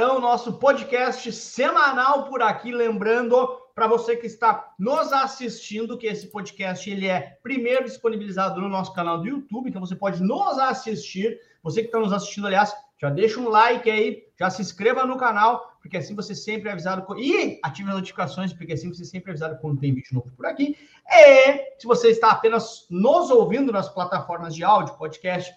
[0.00, 2.72] Tubarão, nosso podcast semanal por aqui.
[2.72, 8.68] Lembrando para você que está nos assistindo que esse podcast ele é primeiro disponibilizado no
[8.70, 11.38] nosso canal do YouTube, então você pode nos assistir.
[11.62, 15.18] Você que está nos assistindo, aliás, já deixa um like aí, já se inscreva no
[15.18, 19.30] canal, porque assim você sempre é avisado e ative as notificações, porque assim você sempre
[19.30, 20.78] é avisado quando tem vídeo novo por aqui.
[21.10, 25.54] E se você está apenas nos ouvindo nas plataformas de áudio, podcast,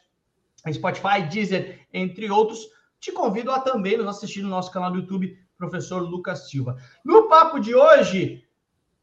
[0.70, 2.68] Spotify, Deezer, entre outros,
[3.04, 6.78] te convido a também nos assistir no nosso canal do YouTube, professor Lucas Silva.
[7.04, 8.48] No papo de hoje,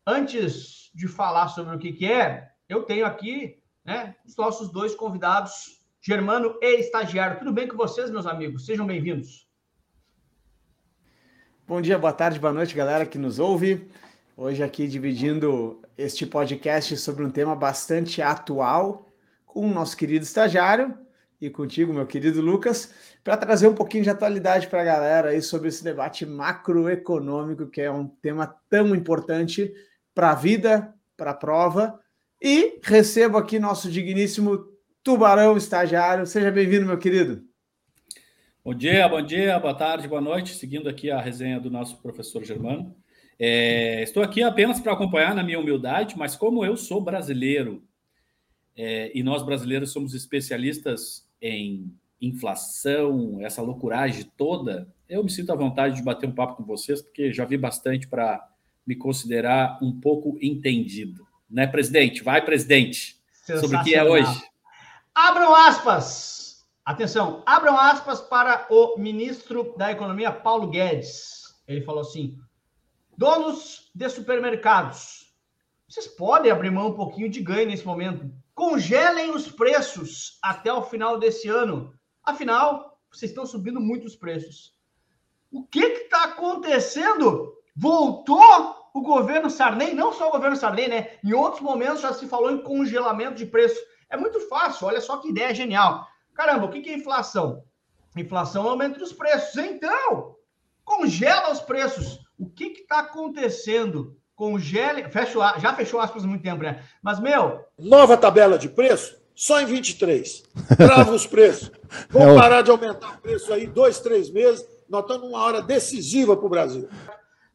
[0.07, 4.95] antes de falar sobre o que, que é, eu tenho aqui né, os nossos dois
[4.95, 7.39] convidados, Germano e estagiário.
[7.41, 8.65] Tudo bem com vocês, meus amigos?
[8.65, 9.47] Sejam bem-vindos.
[11.69, 13.87] Bom dia, boa tarde, boa noite, galera que nos ouve.
[14.35, 19.13] Hoje aqui dividindo este podcast sobre um tema bastante atual
[19.45, 20.99] com o nosso querido estagiário,
[21.41, 22.93] e contigo, meu querido Lucas,
[23.25, 27.81] para trazer um pouquinho de atualidade para a galera aí sobre esse debate macroeconômico, que
[27.81, 29.73] é um tema tão importante
[30.15, 31.99] para a vida, para a prova.
[32.43, 34.67] E recebo aqui nosso digníssimo
[35.03, 36.27] Tubarão Estagiário.
[36.27, 37.43] Seja bem-vindo, meu querido.
[38.63, 40.55] Bom dia, bom dia, boa tarde, boa noite.
[40.55, 42.95] Seguindo aqui a resenha do nosso professor Germano.
[43.39, 47.83] É, estou aqui apenas para acompanhar na minha humildade, mas como eu sou brasileiro
[48.77, 55.57] é, e nós brasileiros somos especialistas em inflação, essa loucuragem toda, eu me sinto à
[55.57, 58.47] vontade de bater um papo com vocês, porque já vi bastante para
[58.87, 61.27] me considerar um pouco entendido.
[61.51, 62.23] Né, presidente?
[62.23, 63.21] Vai, presidente!
[63.61, 64.43] Sobre o que é hoje.
[65.15, 66.41] Abram aspas!
[66.85, 71.55] Atenção, abram aspas para o ministro da Economia, Paulo Guedes.
[71.67, 72.39] Ele falou assim:
[73.17, 75.33] donos de supermercados,
[75.89, 78.33] vocês podem abrir mão um pouquinho de ganho nesse momento.
[78.55, 81.93] Congelem os preços até o final desse ano.
[82.23, 84.75] Afinal, vocês estão subindo muito os preços.
[85.51, 87.55] O que está acontecendo?
[87.75, 91.19] Voltou o governo Sarney, não só o governo Sarney, né?
[91.25, 93.81] Em outros momentos já se falou em congelamento de preço.
[94.09, 96.07] É muito fácil, olha só que ideia genial.
[96.35, 97.65] Caramba, o que é inflação?
[98.17, 99.57] Inflação é o aumento dos preços.
[99.57, 100.37] Então,
[100.85, 102.19] congela os preços.
[102.39, 104.20] O que está acontecendo?
[104.41, 106.83] Congele, fecho, já fechou aspas há muito tempo, né?
[107.03, 107.63] Mas, meu.
[107.79, 110.45] Nova tabela de preço, só em 23.
[110.79, 111.71] Trava os preços.
[112.09, 114.67] Vamos é parar de aumentar o preço aí dois, três meses.
[114.89, 116.89] Nós estamos numa hora decisiva para o Brasil.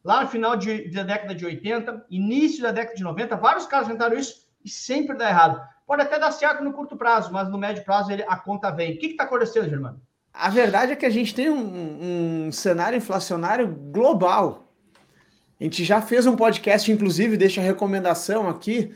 [0.04, 3.88] Lá no final de, da década de 80, início da década de 90, vários caras
[3.88, 5.60] tentaram isso e sempre dá errado.
[5.84, 8.94] Pode até dar certo no curto prazo, mas no médio prazo ele, a conta vem.
[8.94, 10.00] O que está acontecendo, Germano?
[10.32, 14.65] A verdade é que a gente tem um, um cenário inflacionário global
[15.58, 18.92] a gente já fez um podcast, inclusive, deixa a recomendação aqui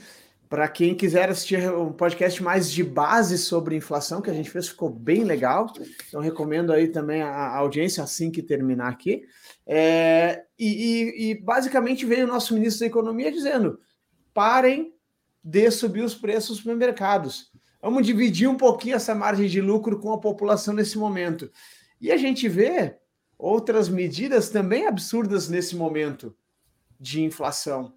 [0.47, 4.69] para quem quiser assistir um podcast mais de base sobre inflação que a gente fez,
[4.69, 5.73] ficou bem legal.
[6.09, 9.23] Então, recomendo aí também a, audiência assim que terminar aqui.
[9.65, 13.79] É, e, e, e, basicamente veio o nosso ministro da Economia dizendo:
[14.35, 14.93] parem
[15.43, 17.51] de subir os preços nos mercados.
[17.81, 21.49] Vamos dividir um pouquinho essa margem de lucro com a população nesse momento.
[22.01, 22.97] E a gente vê
[23.39, 26.37] outras medidas também absurdas nesse momento
[27.01, 27.95] de inflação.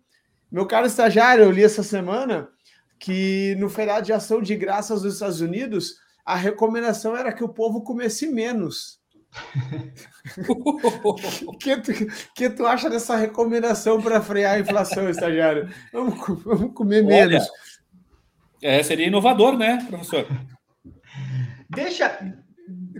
[0.51, 2.49] Meu caro estagiário, eu li essa semana
[2.99, 7.49] que no feriado de ação de graças dos Estados Unidos, a recomendação era que o
[7.49, 9.01] povo comesse menos.
[11.45, 11.91] O que, tu,
[12.33, 15.69] que tu acha dessa recomendação para frear a inflação, estagiário?
[15.91, 17.47] Vamos, vamos comer Olha, menos.
[18.61, 20.25] É, seria inovador, né, professor?
[21.69, 22.35] Deixa,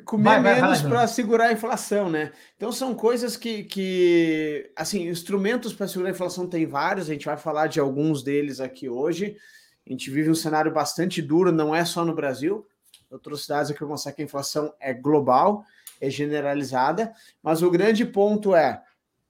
[0.04, 2.32] comer vai, vai, menos para segurar a inflação, né?
[2.56, 7.26] Então são coisas que, que assim, instrumentos para segurar a inflação tem vários, a gente
[7.26, 9.38] vai falar de alguns deles aqui hoje.
[9.86, 12.66] A gente vive um cenário bastante duro, não é só no Brasil.
[13.10, 15.66] Eu trouxe dados aqui para mostrar que a inflação é global,
[16.00, 18.82] é generalizada, mas o grande ponto é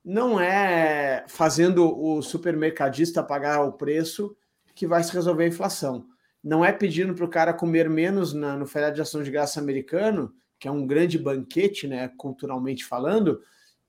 [0.04, 4.36] não é fazendo o supermercadista pagar o preço
[4.76, 6.06] que vai se resolver a inflação.
[6.44, 9.60] Não é pedindo para o cara comer menos na, no feriado de ação de graça
[9.60, 13.42] americano que é um grande banquete, né, culturalmente falando,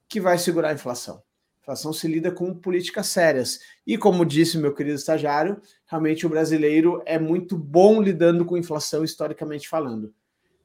[0.09, 1.19] que vai segurar a inflação.
[1.19, 3.61] A inflação se lida com políticas sérias.
[3.87, 9.05] E como disse meu querido estagiário, realmente o brasileiro é muito bom lidando com inflação
[9.05, 10.13] historicamente falando.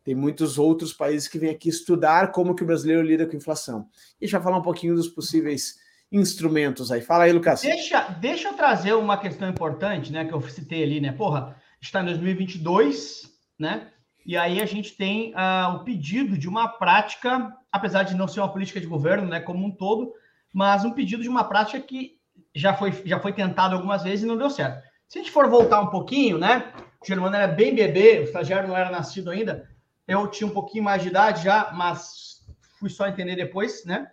[0.04, 3.88] Tem muitos outros países que vêm aqui estudar como que o brasileiro lida com inflação.
[4.20, 5.76] E já falar um pouquinho dos possíveis
[6.12, 7.02] instrumentos aí.
[7.02, 7.62] Fala aí, Lucas.
[7.62, 11.12] Deixa, deixa eu trazer uma questão importante, né, que eu citei ali, né?
[11.12, 13.92] Porra, está em 2022, né?
[14.30, 18.42] E aí a gente tem uh, o pedido de uma prática, apesar de não ser
[18.42, 20.14] uma política de governo, né, como um todo,
[20.54, 22.20] mas um pedido de uma prática que
[22.54, 24.88] já foi, já foi tentado algumas vezes e não deu certo.
[25.08, 26.72] Se a gente for voltar um pouquinho, né?
[27.02, 29.68] O Germano era bem bebê, o estagiário não era nascido ainda.
[30.08, 32.46] eu tinha um pouquinho mais de idade já, mas
[32.80, 34.12] fui só entender depois, né?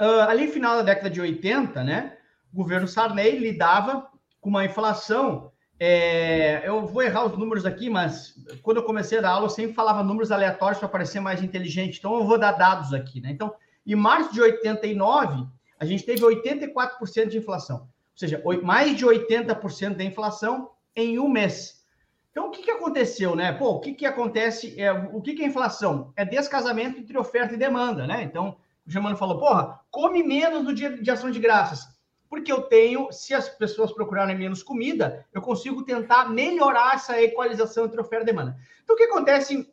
[0.00, 2.18] Uh, ali no final da década de 80, né?
[2.52, 5.52] O governo Sarney lidava com uma inflação.
[5.80, 9.50] É, eu vou errar os números aqui, mas quando eu comecei a dar aula, eu
[9.50, 11.98] sempre falava números aleatórios para parecer mais inteligente.
[11.98, 13.30] Então, eu vou dar dados aqui, né?
[13.30, 13.54] Então,
[13.86, 15.46] em março de 89,
[15.78, 17.82] a gente teve 84% de inflação.
[17.82, 21.84] Ou seja, mais de 80% da inflação em um mês.
[22.30, 23.52] Então, o que, que aconteceu, né?
[23.52, 24.80] Pô, o que, que acontece?
[24.80, 26.12] É, o que, que é inflação?
[26.16, 28.22] É descasamento entre oferta e demanda, né?
[28.22, 31.97] Então, o Germano falou, porra, come menos no dia de ação de graças.
[32.28, 37.86] Porque eu tenho, se as pessoas procurarem menos comida, eu consigo tentar melhorar essa equalização
[37.86, 38.56] entre oferta e demanda.
[38.82, 39.72] Então, o que acontece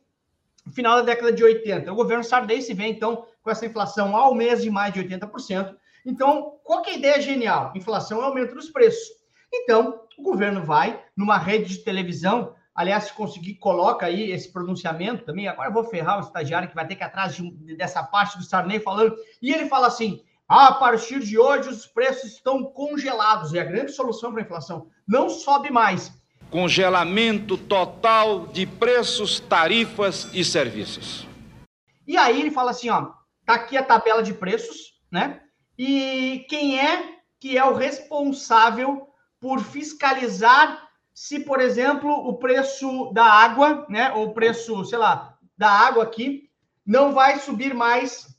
[0.64, 1.92] no final da década de 80?
[1.92, 5.76] O governo Sardei se vê, então, com essa inflação ao mês de mais de 80%.
[6.04, 7.72] Então, qual que é a ideia genial?
[7.74, 9.08] Inflação é aumento dos preços.
[9.52, 15.24] Então, o governo vai numa rede de televisão, aliás, se conseguir, coloca aí esse pronunciamento
[15.24, 15.48] também.
[15.48, 18.38] Agora eu vou ferrar o estagiário que vai ter que ir atrás de, dessa parte
[18.38, 19.14] do Sarney falando.
[19.42, 23.52] E ele fala assim: ah, a partir de hoje os preços estão congelados.
[23.52, 24.88] É a grande solução para a inflação.
[25.06, 26.12] Não sobe mais.
[26.50, 31.26] Congelamento total de preços, tarifas e serviços.
[32.06, 33.10] E aí ele fala assim: ó,
[33.44, 35.40] tá aqui a tabela de preços, né?
[35.76, 39.08] E quem é que é o responsável
[39.40, 45.36] por fiscalizar se, por exemplo, o preço da água, né, ou o preço, sei lá,
[45.56, 46.50] da água aqui,
[46.84, 48.35] não vai subir mais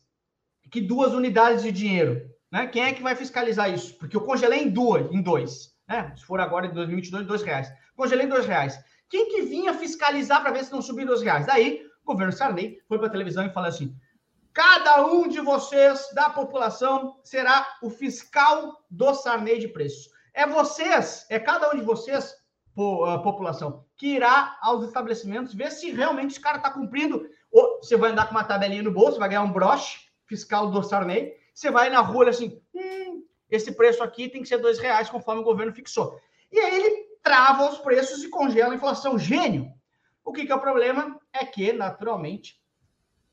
[0.72, 2.22] que duas unidades de dinheiro,
[2.52, 2.68] né?
[2.68, 3.98] Quem é que vai fiscalizar isso?
[3.98, 6.14] Porque eu congelei em duas, em dois, né?
[6.16, 7.72] Se for agora em 2022, dois reais.
[7.96, 8.80] Congelei em dois reais.
[9.10, 11.46] Quem que vinha fiscalizar para ver se não subir dois reais?
[11.46, 13.96] Daí, o governo Sarney foi para a televisão e falou assim:
[14.54, 20.10] Cada um de vocês da população será o fiscal do Sarney de preços.
[20.34, 22.36] É vocês, é cada um de vocês,
[23.24, 27.28] população, que irá aos estabelecimentos ver se realmente esse cara está cumprindo.
[27.52, 30.84] Ou você vai andar com uma tabelinha no bolso, vai ganhar um broche fiscal do
[30.84, 31.34] Sarney.
[31.54, 35.42] Você vai na rua assim, hum, esse preço aqui tem que ser dois reais, conforme
[35.42, 36.20] o governo fixou.
[36.52, 39.18] E aí ele trava os preços e congela a inflação.
[39.18, 39.72] Gênio!
[40.24, 41.20] O que, que é o problema?
[41.34, 42.62] É que, naturalmente,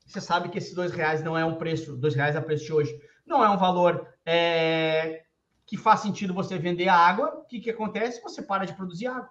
[0.06, 2.73] você sabe que esses dois reais não é um preço, dois reais a preço de
[2.73, 5.25] hoje, não é um valor é,
[5.67, 7.41] que faz sentido você vender a água.
[7.41, 8.23] O que, que acontece?
[8.23, 9.31] Você para de produzir água.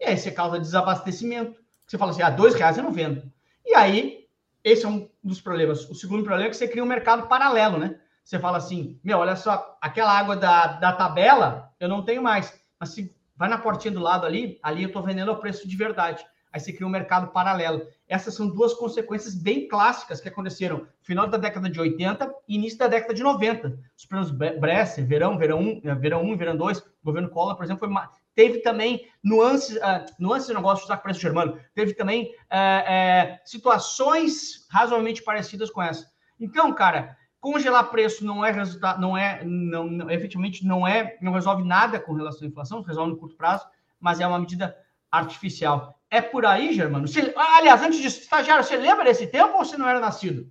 [0.00, 1.62] E aí você causa desabastecimento.
[1.86, 3.30] Você fala assim, ah, dois reais eu não vendo.
[3.64, 4.23] E aí,
[4.64, 5.88] esse é um dos problemas.
[5.88, 8.00] O segundo problema é que você cria um mercado paralelo, né?
[8.24, 12.58] Você fala assim, meu, olha só, aquela água da, da tabela eu não tenho mais.
[12.80, 15.76] Mas se vai na portinha do lado ali, ali eu estou vendendo ao preço de
[15.76, 16.24] verdade
[16.54, 17.82] aí você cria um mercado paralelo.
[18.08, 22.78] Essas são duas consequências bem clássicas que aconteceram final da década de 80 e início
[22.78, 23.76] da década de 90.
[23.98, 27.56] Os prêmios Bresser, Verão, Verão 1, eh, Verão 1 e Verão 2, o governo Collor,
[27.56, 27.88] por exemplo, foi
[28.34, 34.66] teve também nuances, uh, nuances de negócio de preço germano, teve também uh, uh, situações
[34.70, 36.10] razoavelmente parecidas com essa.
[36.38, 41.32] Então, cara, congelar preço não é resultado, não é, não, não, efetivamente não é, não
[41.32, 43.66] resolve nada com relação à inflação, resolve no curto prazo,
[44.00, 44.76] mas é uma medida
[45.10, 46.00] artificial.
[46.10, 47.06] É por aí, Germano?
[47.06, 50.50] Você, aliás, antes disso, estagiário, você lembra desse tempo ou você não era nascido?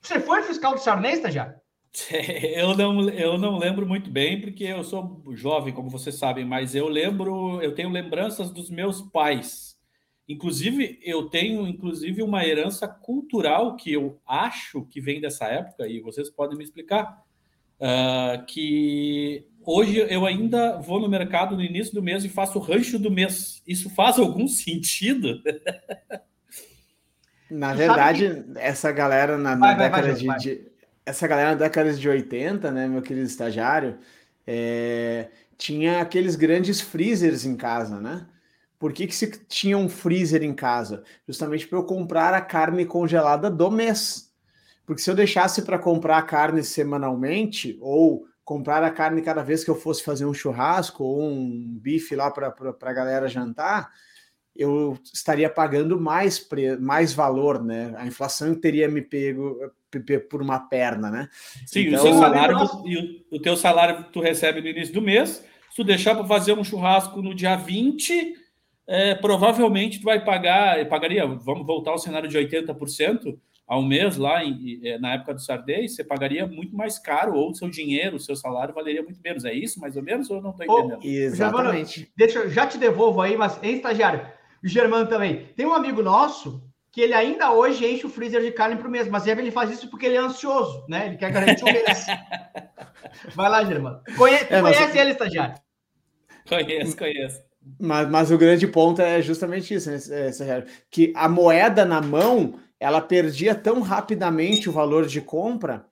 [0.00, 1.61] Você foi fiscal do Sarney, estagiário?
[2.54, 6.74] Eu não, eu não lembro muito bem, porque eu sou jovem, como vocês sabem, mas
[6.74, 9.76] eu lembro, eu tenho lembranças dos meus pais.
[10.26, 16.00] Inclusive, eu tenho inclusive uma herança cultural que eu acho que vem dessa época, e
[16.00, 17.22] vocês podem me explicar,
[17.78, 22.62] uh, que Hoje eu ainda vou no mercado no início do mês e faço o
[22.62, 23.62] rancho do mês.
[23.66, 25.40] Isso faz algum sentido?
[27.48, 28.58] Na verdade, que...
[28.58, 30.71] essa galera na, na vai, década vai, vai, de, de,
[31.04, 33.98] Essa galera na década de 80, né, meu querido estagiário,
[34.46, 38.26] é, tinha aqueles grandes freezers em casa, né?
[38.78, 41.04] Por que, que se tinha um freezer em casa?
[41.26, 44.32] Justamente para eu comprar a carne congelada do mês.
[44.84, 49.62] Porque se eu deixasse para comprar a carne semanalmente, ou comprar a carne cada vez
[49.62, 53.92] que eu fosse fazer um churrasco ou um bife lá para a galera jantar,
[54.54, 56.76] eu estaria pagando mais, pre...
[56.76, 57.94] mais valor, né?
[57.96, 59.58] A inflação teria me pego
[60.30, 61.28] por uma perna, né?
[61.66, 65.02] Sim, então, o seu salário e o, o teu salário tu recebe no início do
[65.02, 68.34] mês, se tu deixar para fazer um churrasco no dia 20,
[68.86, 74.44] é, provavelmente tu vai pagar, pagaria, vamos voltar ao cenário de 80%, ao mês lá
[74.44, 78.16] em, é, na época do Sardei, você pagaria muito mais caro, ou o seu dinheiro,
[78.16, 79.44] o seu salário valeria muito menos.
[79.46, 81.00] É isso, mais ou menos, ou eu não estou entendendo?
[81.02, 81.94] Oh, exatamente.
[82.00, 84.26] Germano, deixa eu já te devolvo aí, mas em estagiário,
[84.62, 85.46] o Germano também.
[85.56, 88.90] Tem um amigo nosso que ele ainda hoje enche o freezer de carne para o
[88.90, 91.06] mês, mas ele faz isso porque ele é ansioso, né?
[91.06, 92.06] Ele quer garantir o mês.
[93.34, 94.02] Vai lá, Germano.
[94.16, 95.54] Conhe é, conhece ele, estagiário?
[96.46, 97.40] Conheço, conheço.
[97.80, 99.98] Mas, mas o grande ponto é justamente isso, né,
[100.90, 105.86] que a moeda na mão ela perdia tão rapidamente o valor de compra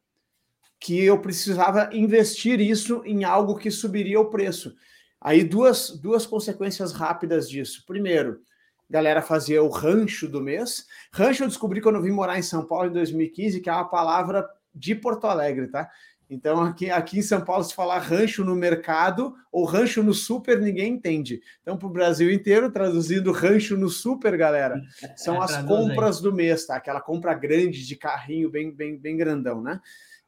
[0.81, 4.75] que eu precisava investir isso em algo que subiria o preço.
[5.21, 7.85] Aí duas, duas consequências rápidas disso.
[7.87, 8.41] Primeiro,
[8.91, 10.87] galera fazia o rancho do mês.
[11.13, 13.89] Rancho eu descobri quando eu vim morar em São Paulo em 2015, que é uma
[13.89, 15.89] palavra de Porto Alegre, tá?
[16.29, 20.61] Então, aqui, aqui em São Paulo, se falar rancho no mercado ou rancho no super,
[20.61, 21.41] ninguém entende.
[21.61, 24.81] Então, para o Brasil inteiro, traduzindo rancho no super, galera,
[25.17, 26.77] são é, as compras do mês, tá?
[26.77, 29.81] Aquela compra grande de carrinho, bem, bem, bem grandão, né?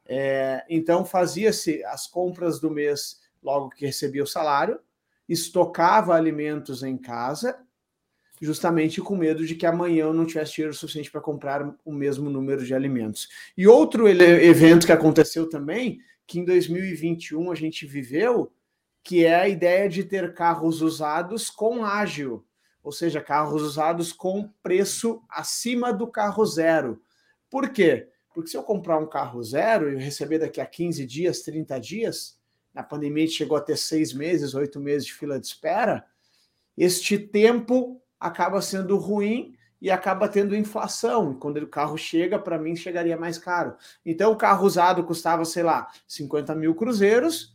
[0.05, 4.79] É, então, fazia-se as compras do mês logo que recebia o salário,
[5.27, 7.57] estocava alimentos em casa
[8.43, 12.29] justamente com medo de que amanhã eu não tivesse dinheiro suficiente para comprar o mesmo
[12.29, 13.29] número de alimentos.
[13.57, 18.51] E outro evento que aconteceu também, que em 2021 a gente viveu,
[19.01, 22.45] que é a ideia de ter carros usados com ágil,
[22.83, 27.01] ou seja, carros usados com preço acima do carro zero.
[27.49, 28.09] Por quê?
[28.33, 32.37] Porque se eu comprar um carro zero e receber daqui a 15 dias, 30 dias,
[32.73, 36.05] na pandemia chegou a ter seis meses, oito meses de fila de espera,
[36.77, 41.33] este tempo acaba sendo ruim e acaba tendo inflação.
[41.33, 43.75] Quando o carro chega, para mim, chegaria mais caro.
[44.05, 47.53] Então, o carro usado custava, sei lá, 50 mil cruzeiros,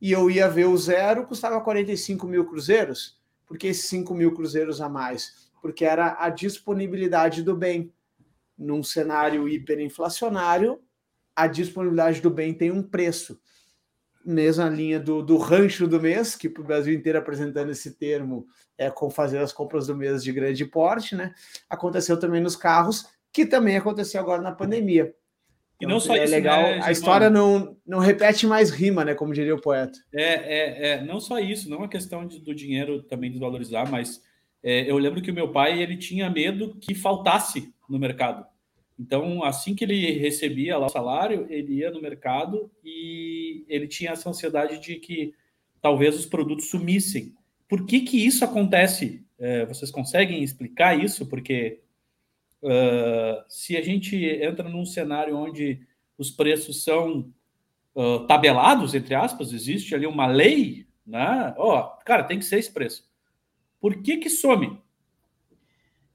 [0.00, 3.20] e eu ia ver o zero, custava 45 mil cruzeiros.
[3.46, 5.48] Por que esses 5 mil cruzeiros a mais?
[5.62, 7.92] Porque era a disponibilidade do bem.
[8.58, 10.80] Num cenário hiperinflacionário,
[11.34, 13.40] a disponibilidade do bem tem um preço
[14.24, 18.46] mesma linha do, do rancho do mês, que para o Brasil inteiro apresentando esse termo
[18.76, 21.32] é com fazer as compras do mês de grande porte, né?
[21.68, 25.14] Aconteceu também nos carros, que também aconteceu agora na pandemia.
[25.80, 26.62] E não então, só é isso, legal.
[26.62, 29.14] Né, a história não, não repete mais rima, né?
[29.14, 29.98] Como diria o poeta.
[30.12, 34.22] É, é, é não só isso, não é questão de, do dinheiro também desvalorizar, mas
[34.62, 38.46] é, eu lembro que o meu pai ele tinha medo que faltasse no mercado.
[38.98, 44.12] Então, assim que ele recebia lá o salário, ele ia no mercado e ele tinha
[44.12, 45.34] essa ansiedade de que
[45.82, 47.34] talvez os produtos sumissem.
[47.68, 49.24] Por que, que isso acontece?
[49.38, 51.26] É, vocês conseguem explicar isso?
[51.26, 51.80] Porque
[52.62, 55.80] uh, se a gente entra num cenário onde
[56.16, 57.32] os preços são
[57.94, 61.52] uh, tabelados, entre aspas, existe ali uma lei, né?
[61.58, 63.10] Ó, oh, cara, tem que ser esse preço.
[63.80, 64.78] Por que que some?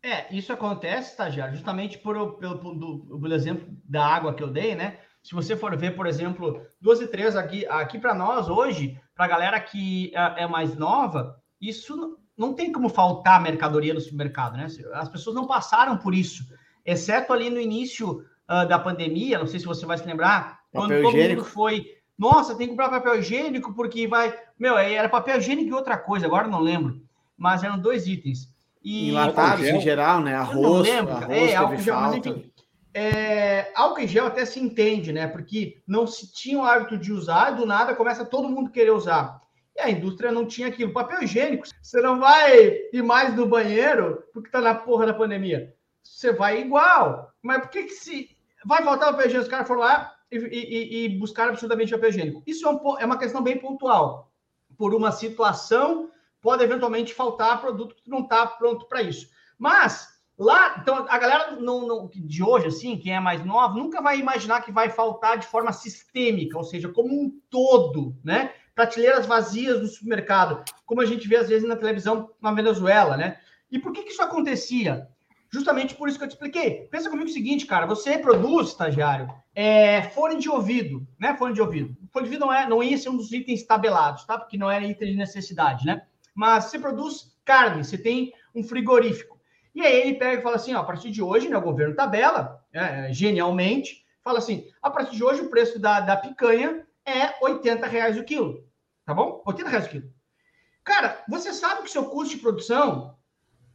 [0.02, 5.00] É, isso acontece, estagiário, justamente por, pelo, pelo exemplo da água que eu dei, né?
[5.22, 9.26] Se você for ver, por exemplo, duas e três aqui, aqui para nós hoje, para
[9.26, 14.56] a galera que é, é mais nova, isso não tem como faltar mercadoria no supermercado,
[14.56, 14.68] né?
[14.94, 16.46] As pessoas não passaram por isso,
[16.86, 20.72] exceto ali no início uh, da pandemia, não sei se você vai se lembrar, papel
[20.72, 21.42] quando todo higiênico.
[21.42, 21.86] mundo foi,
[22.18, 26.26] nossa, tem que comprar papel higiênico porque vai, meu, era papel higiênico e outra coisa,
[26.26, 27.02] agora não lembro,
[27.38, 28.48] mas eram dois itens.
[28.84, 30.36] E Enlatados em geral, né?
[30.36, 32.52] Arroz, arroz é, álcool gel, mas enfim.
[32.94, 35.28] É, álcool em gel até se entende, né?
[35.28, 39.40] Porque não se tinha o hábito de usar, do nada começa todo mundo querer usar.
[39.76, 40.94] E a indústria não tinha aquilo.
[40.94, 45.74] Papel higiênico, você não vai ir mais no banheiro porque tá na porra da pandemia.
[46.02, 47.32] Você vai igual.
[47.42, 48.30] Mas por que, que se
[48.66, 49.44] vai faltar o papel higiênico?
[49.44, 52.44] Os caras foram lá e, e, e buscaram absurdamente papel higiênico.
[52.48, 54.32] Isso é, um, é uma questão bem pontual.
[54.78, 56.10] Por uma situação
[56.42, 59.28] pode eventualmente faltar produto que não está pronto para isso.
[59.58, 64.02] Mas lá, então a galera não, não, de hoje, assim, quem é mais novo, nunca
[64.02, 68.54] vai imaginar que vai faltar de forma sistêmica, ou seja, como um todo, né?
[68.74, 73.40] Prateleiras vazias no supermercado, como a gente vê às vezes na televisão na Venezuela, né?
[73.70, 75.08] E por que, que isso acontecia?
[75.52, 76.88] Justamente por isso que eu te expliquei.
[76.92, 81.36] Pensa comigo o seguinte, cara, você produz, estagiário, é, fone de ouvido, né?
[81.36, 81.98] Fone de ouvido.
[82.14, 84.38] Fone de ouvido não, é, não ia ser um dos itens tabelados, tá?
[84.38, 86.04] Porque não era item de necessidade, né?
[86.40, 89.38] Mas você produz carne, você tem um frigorífico.
[89.76, 91.98] E aí ele pega e fala assim: ó, a partir de hoje, né, o governo
[91.98, 97.36] tabela, é, genialmente, fala assim: a partir de hoje o preço da, da picanha é
[97.44, 98.66] 80 reais o quilo.
[99.04, 99.44] Tá bom?
[99.46, 100.14] 80 reais o quilo.
[100.82, 103.18] Cara, você sabe que seu custo de produção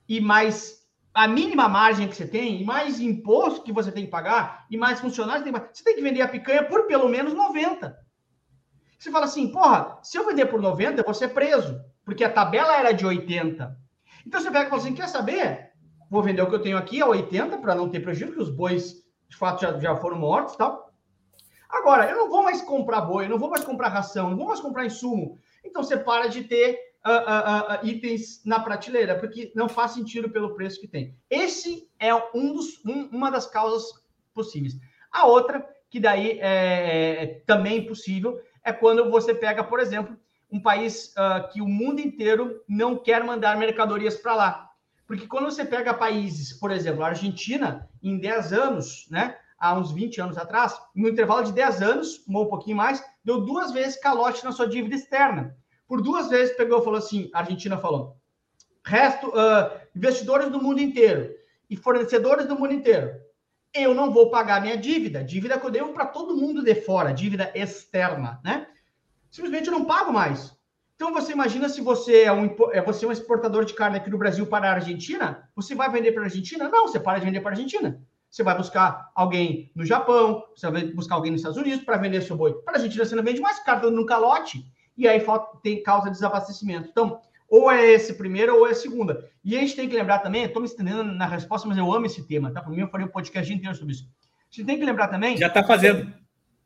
[0.09, 4.11] e mais a mínima margem que você tem, e mais imposto que você tem que
[4.11, 6.87] pagar, e mais funcionários que tem que pagar, você tem que vender a picanha por
[6.87, 7.94] pelo menos 90.
[9.04, 12.32] Você fala assim, porra, se eu vender por 90, eu vou ser preso porque a
[12.32, 13.78] tabela era de 80.
[14.26, 15.73] Então você pega e fala assim: quer saber?
[16.11, 18.56] Vou vender o que eu tenho aqui a 80 para não ter prejuízo, porque os
[18.56, 20.90] bois de fato já, já foram mortos e tal.
[21.68, 24.46] Agora, eu não vou mais comprar boi, eu não vou mais comprar ração, não vou
[24.46, 25.38] mais comprar insumo.
[25.62, 30.30] Então você para de ter uh, uh, uh, itens na prateleira, porque não faz sentido
[30.30, 31.14] pelo preço que tem.
[31.28, 33.84] Esse é um dos, um, uma das causas
[34.32, 34.78] possíveis.
[35.12, 40.16] A outra, que daí é, é também possível, é quando você pega, por exemplo,
[40.50, 44.71] um país uh, que o mundo inteiro não quer mandar mercadorias para lá.
[45.06, 49.92] Porque quando você pega países, por exemplo, a Argentina, em 10 anos, né, há uns
[49.92, 54.00] 20 anos atrás, no intervalo de 10 anos, ou um pouquinho mais, deu duas vezes
[54.00, 55.56] calote na sua dívida externa.
[55.87, 58.16] Por duas vezes pegou e falou assim, a Argentina falou,
[58.85, 61.35] resto, uh, investidores do mundo inteiro
[61.68, 63.14] e fornecedores do mundo inteiro,
[63.74, 67.12] eu não vou pagar minha dívida, dívida que eu devo para todo mundo de fora,
[67.12, 68.68] dívida externa, né?
[69.30, 70.56] Simplesmente eu não pago mais.
[70.94, 74.08] Então você imagina se você é um, é você é um exportador de carne aqui
[74.08, 76.68] do Brasil para a Argentina, você vai vender para a Argentina?
[76.68, 78.00] Não, você para de vender para a Argentina.
[78.30, 82.20] Você vai buscar alguém no Japão, você vai buscar alguém nos Estados Unidos para vender
[82.22, 82.54] seu boi.
[82.62, 84.64] Para a Argentina você não vende mais caro, dando um calote,
[84.96, 85.24] e aí
[85.62, 86.88] tem causa de desabastecimento.
[86.88, 87.20] Então,
[87.54, 89.30] ou é esse primeiro ou é a segunda.
[89.44, 92.06] E a gente tem que lembrar também, estou me estendendo na resposta, mas eu amo
[92.06, 92.61] esse tema, tá?
[92.61, 94.08] Para mim, eu faria um podcast inteiro sobre isso.
[94.08, 95.37] A gente tem que lembrar também.
[95.37, 96.12] Já está fazendo.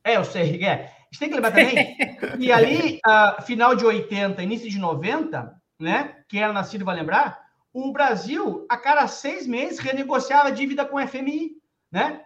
[0.02, 0.72] É, eu sei, é.
[0.72, 1.94] A gente tem que lembrar também
[2.38, 6.16] que ali, uh, final de 80, início de 90, né?
[6.26, 7.38] Quem era nascido vai lembrar,
[7.70, 11.50] o Brasil, a cada seis meses, renegociava a dívida com o FMI,
[11.92, 12.22] né?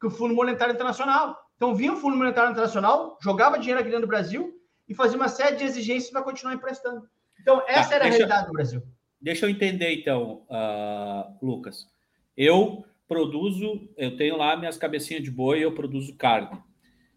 [0.00, 1.36] Com o Fundo Monetário Internacional.
[1.56, 4.52] Então, vinha o Fundo Monetário Internacional, jogava dinheiro aqui dentro do Brasil
[4.88, 7.08] e fazia uma série de exigências para continuar emprestando.
[7.44, 8.82] Então, essa tá, era a realidade do Brasil.
[9.20, 11.86] Deixa eu entender, então, uh, Lucas.
[12.34, 16.58] Eu produzo, eu tenho lá minhas cabecinhas de boi, eu produzo carne.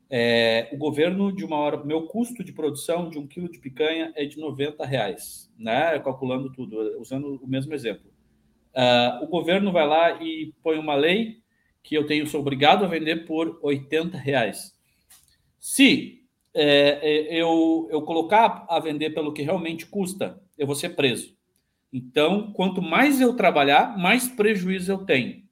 [0.10, 4.12] É, o governo, de uma hora, meu custo de produção de um quilo de picanha
[4.18, 5.98] é de 90 reais, né?
[6.00, 8.12] Calculando tudo, usando o mesmo exemplo.
[8.74, 11.38] Uh, o governo vai lá e põe uma lei
[11.82, 14.78] que eu tenho, sou obrigado a vender por 80 reais.
[15.58, 16.17] Se
[16.60, 21.38] é, é, eu, eu colocar a vender pelo que realmente custa, eu vou ser preso.
[21.94, 25.44] Então, quanto mais eu trabalhar, mais prejuízo eu tenho.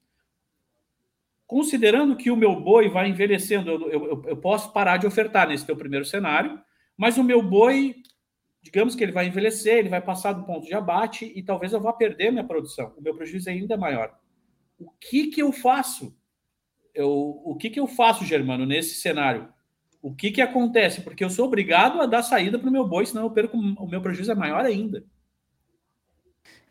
[1.46, 5.64] Considerando que o meu boi vai envelhecendo, eu, eu, eu posso parar de ofertar nesse
[5.64, 6.60] teu primeiro cenário,
[6.98, 7.98] mas o meu boi,
[8.64, 11.80] digamos que ele vai envelhecer, ele vai passar do ponto de abate e talvez eu
[11.80, 12.96] vá perder minha produção.
[12.98, 14.18] O meu prejuízo é ainda maior.
[14.80, 16.18] O que que eu faço?
[16.96, 17.12] Eu,
[17.46, 19.54] o que que eu faço, Germano, nesse cenário?
[20.06, 21.02] O que, que acontece?
[21.02, 23.88] Porque eu sou obrigado a dar saída para o meu boi, senão eu perco, o
[23.88, 25.04] meu prejuízo é maior ainda.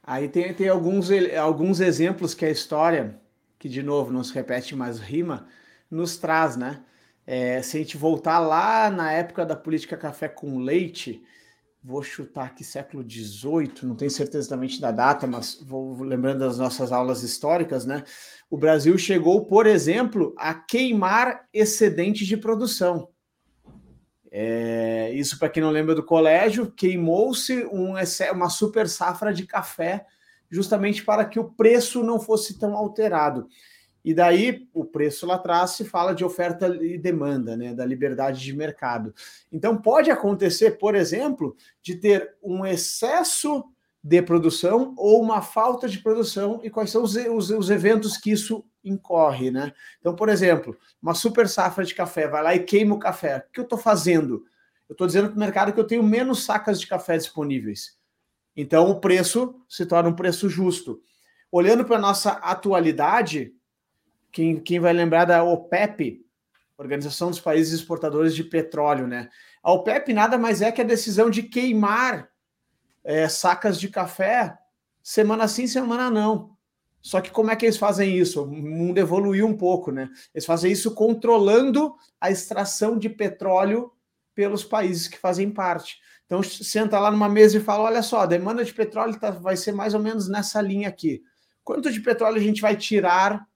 [0.00, 3.20] Aí tem, tem alguns, alguns exemplos que a história,
[3.58, 5.48] que de novo não se repete, mas rima,
[5.90, 6.84] nos traz, né?
[7.26, 11.20] É, se a gente voltar lá na época da política café com leite,
[11.82, 16.56] vou chutar aqui século XVIII, não tenho certeza exatamente da data, mas vou lembrando das
[16.56, 18.04] nossas aulas históricas, né?
[18.48, 23.12] O Brasil chegou, por exemplo, a queimar excedentes de produção.
[24.36, 27.94] É, isso, para quem não lembra do colégio, queimou-se um,
[28.32, 30.04] uma super safra de café,
[30.50, 33.46] justamente para que o preço não fosse tão alterado.
[34.04, 38.40] E daí, o preço lá atrás se fala de oferta e demanda, né, da liberdade
[38.40, 39.14] de mercado.
[39.52, 43.64] Então, pode acontecer, por exemplo, de ter um excesso
[44.04, 48.30] de produção ou uma falta de produção e quais são os, os, os eventos que
[48.30, 49.72] isso incorre, né?
[49.98, 53.38] Então, por exemplo, uma super safra de café vai lá e queima o café.
[53.38, 54.44] O que eu estou fazendo?
[54.86, 57.98] Eu estou dizendo para o mercado que eu tenho menos sacas de café disponíveis.
[58.54, 61.00] Então, o preço se torna um preço justo.
[61.50, 63.54] Olhando para a nossa atualidade,
[64.30, 66.22] quem, quem vai lembrar da OPEP,
[66.76, 69.30] Organização dos Países Exportadores de Petróleo, né?
[69.62, 72.28] A OPEP nada mais é que a decisão de queimar
[73.04, 74.58] é, sacas de café
[75.02, 76.56] semana sim, semana não.
[77.02, 78.42] Só que como é que eles fazem isso?
[78.42, 80.08] O mundo evoluiu um pouco, né?
[80.34, 83.92] Eles fazem isso controlando a extração de petróleo
[84.34, 85.98] pelos países que fazem parte.
[86.24, 89.54] Então, senta lá numa mesa e fala: olha só, a demanda de petróleo tá, vai
[89.54, 91.22] ser mais ou menos nessa linha aqui.
[91.62, 93.46] Quanto de petróleo a gente vai tirar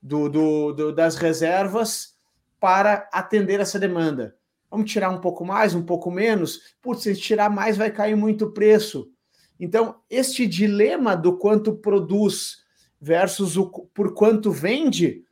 [0.00, 2.16] do, do, do, das reservas
[2.58, 4.34] para atender essa demanda?
[4.70, 6.76] Vamos tirar um pouco mais, um pouco menos?
[6.82, 9.10] Putz, se tirar mais, vai cair muito o preço.
[9.58, 12.64] Então, este dilema do quanto produz
[13.00, 15.24] versus o por quanto vende,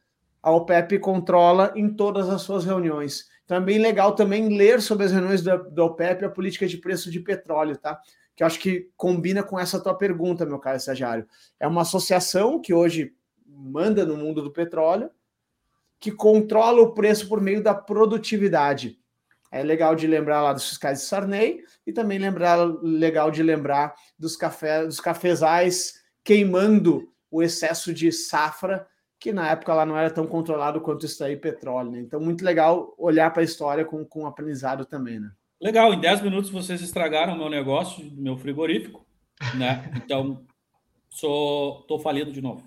[0.43, 3.29] a OPEP controla em todas as suas reuniões.
[3.45, 7.21] Então, legal também ler sobre as reuniões da, da OPEP a política de preço de
[7.21, 8.01] petróleo, tá?
[8.35, 11.27] Que eu acho que combina com essa tua pergunta, meu caro estagiário.
[11.61, 13.15] É uma associação que hoje
[13.47, 15.11] manda no mundo do petróleo,
[16.01, 18.99] que controla o preço por meio da produtividade.
[19.55, 23.95] É legal de lembrar lá dos fiscais de Sarney e também lembrar legal de lembrar
[24.19, 28.85] dos café, dos cafezais queimando o excesso de safra,
[29.17, 31.93] que na época lá não era tão controlado quanto extrair petróleo.
[31.93, 32.01] Né?
[32.01, 35.21] Então, muito legal olhar para a história com, com aprendizado também.
[35.21, 35.31] Né?
[35.63, 39.07] Legal, em 10 minutos vocês estragaram meu negócio, meu frigorífico,
[39.57, 39.89] né?
[39.95, 40.45] Então,
[41.09, 42.67] sou tô falido de novo.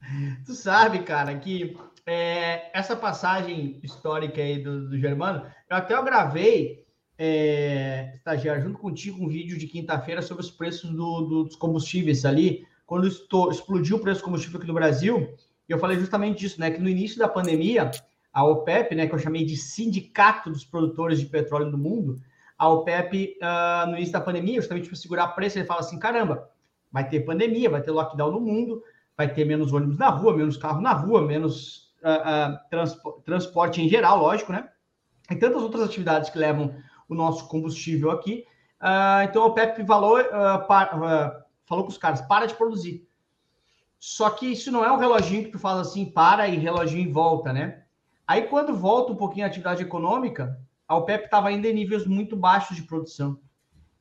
[0.46, 1.76] Tu sabe, cara, que
[2.08, 6.86] é, essa passagem histórica aí do, do Germano, eu até eu gravei
[7.18, 12.24] é, estagiário, junto contigo, um vídeo de quinta-feira sobre os preços do, do, dos combustíveis
[12.24, 12.66] ali.
[12.86, 15.28] Quando estou, explodiu o preço do combustível aqui no Brasil,
[15.68, 16.70] eu falei justamente disso, né?
[16.70, 17.90] Que no início da pandemia,
[18.32, 22.20] a OPEP, né, que eu chamei de Sindicato dos Produtores de Petróleo do Mundo,
[22.56, 26.48] a OPEP, uh, no início da pandemia, justamente para segurar preço, ele fala assim: caramba,
[26.90, 28.82] vai ter pandemia, vai ter lockdown no mundo,
[29.16, 31.87] vai ter menos ônibus na rua, menos carro na rua, menos
[32.70, 34.68] transpo transporte em geral, lógico, né?
[35.30, 36.74] E tantas outras atividades que levam
[37.08, 38.44] o nosso combustível aqui.
[39.28, 40.18] então, a OPEP falou,
[41.66, 43.06] falou com os caras: para de produzir.
[43.98, 47.12] Só que isso não é um reloginho que tu fala assim, para e reloginho e
[47.12, 47.82] volta, né?
[48.26, 52.36] Aí, quando volta um pouquinho a atividade econômica, a OPEP estava ainda em níveis muito
[52.36, 53.40] baixos de produção.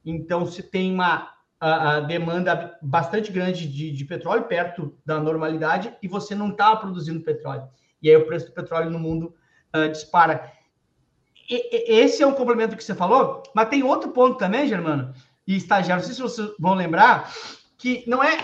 [0.06, 5.96] Então, se tem uma a, a demanda bastante grande de, de, petróleo, perto da normalidade,
[6.02, 7.68] e você não está produzindo petróleo.
[8.02, 9.34] E aí o preço do petróleo no mundo
[9.76, 10.52] uh, dispara.
[11.50, 15.14] E, e, esse é um complemento que você falou, mas tem outro ponto também, Germano,
[15.46, 17.34] e estagiário, não sei se vocês vão lembrar,
[17.78, 18.38] que não é,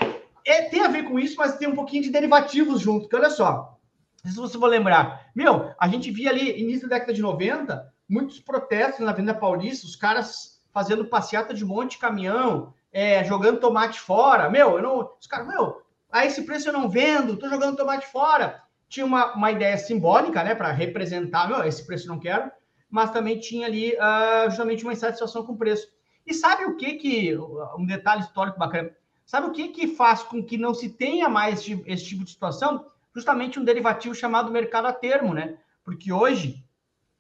[0.46, 3.30] é tem a ver com isso, mas tem um pouquinho de derivativos junto, que olha
[3.30, 3.78] só,
[4.26, 8.39] se você for lembrar, meu, a gente via ali, início da década de 90, muitos
[8.39, 14.00] protestos na Avenida Paulista, os caras fazendo passeata de monte de caminhão, é, jogando tomate
[14.00, 14.50] fora.
[14.50, 15.12] Meu, eu não.
[15.20, 18.62] Os caras, meu, a esse preço eu não vendo, tô jogando tomate fora.
[18.93, 22.51] Tinha uma, uma ideia simbólica, né, para representar, meu, esse preço não quero,
[22.89, 25.88] mas também tinha ali uh, justamente uma insatisfação com o preço.
[26.27, 27.38] E sabe o que que,
[27.77, 28.91] um detalhe histórico bacana,
[29.25, 32.86] sabe o que que faz com que não se tenha mais esse tipo de situação?
[33.13, 35.58] justamente um derivativo chamado mercado a termo, né?
[35.84, 36.63] Porque hoje,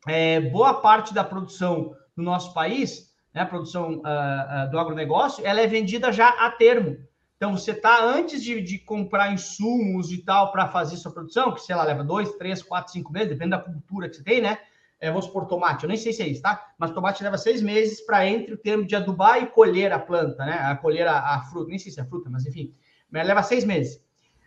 [0.07, 5.45] é, boa parte da produção no nosso país, né, a produção uh, uh, do agronegócio,
[5.45, 6.97] ela é vendida já a termo.
[7.43, 11.59] Então, você está, antes de, de, comprar insumos e tal para fazer sua produção, que,
[11.59, 14.59] sei lá, leva dois, três, quatro, cinco meses, depende da cultura que você tem, né?
[14.97, 16.71] É, vamos por tomate, eu nem sei se é isso, tá?
[16.77, 20.45] Mas tomate leva seis meses para entre o termo de adubar e colher a planta,
[20.45, 20.53] né?
[20.53, 22.73] A colher a, a fruta, nem sei se é fruta, mas enfim,
[23.11, 23.97] leva seis meses.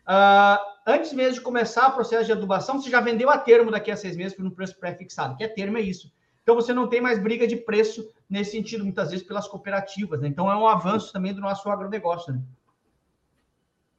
[0.08, 3.90] Uh, antes mesmo de começar o processo de adubação, você já vendeu a termo daqui
[3.90, 6.10] a seis meses por um preço pré-fixado, que é termo é isso.
[6.42, 10.18] Então você não tem mais briga de preço nesse sentido, muitas vezes pelas cooperativas.
[10.22, 10.28] Né?
[10.28, 12.32] Então é um avanço também do nosso agronegócio.
[12.32, 12.40] Né?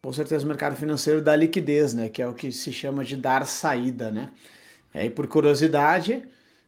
[0.07, 2.07] Com certeza o mercado financeiro dá liquidez, né?
[2.07, 4.31] Que é o que se chama de dar saída, né?
[4.93, 6.23] É, e por curiosidade,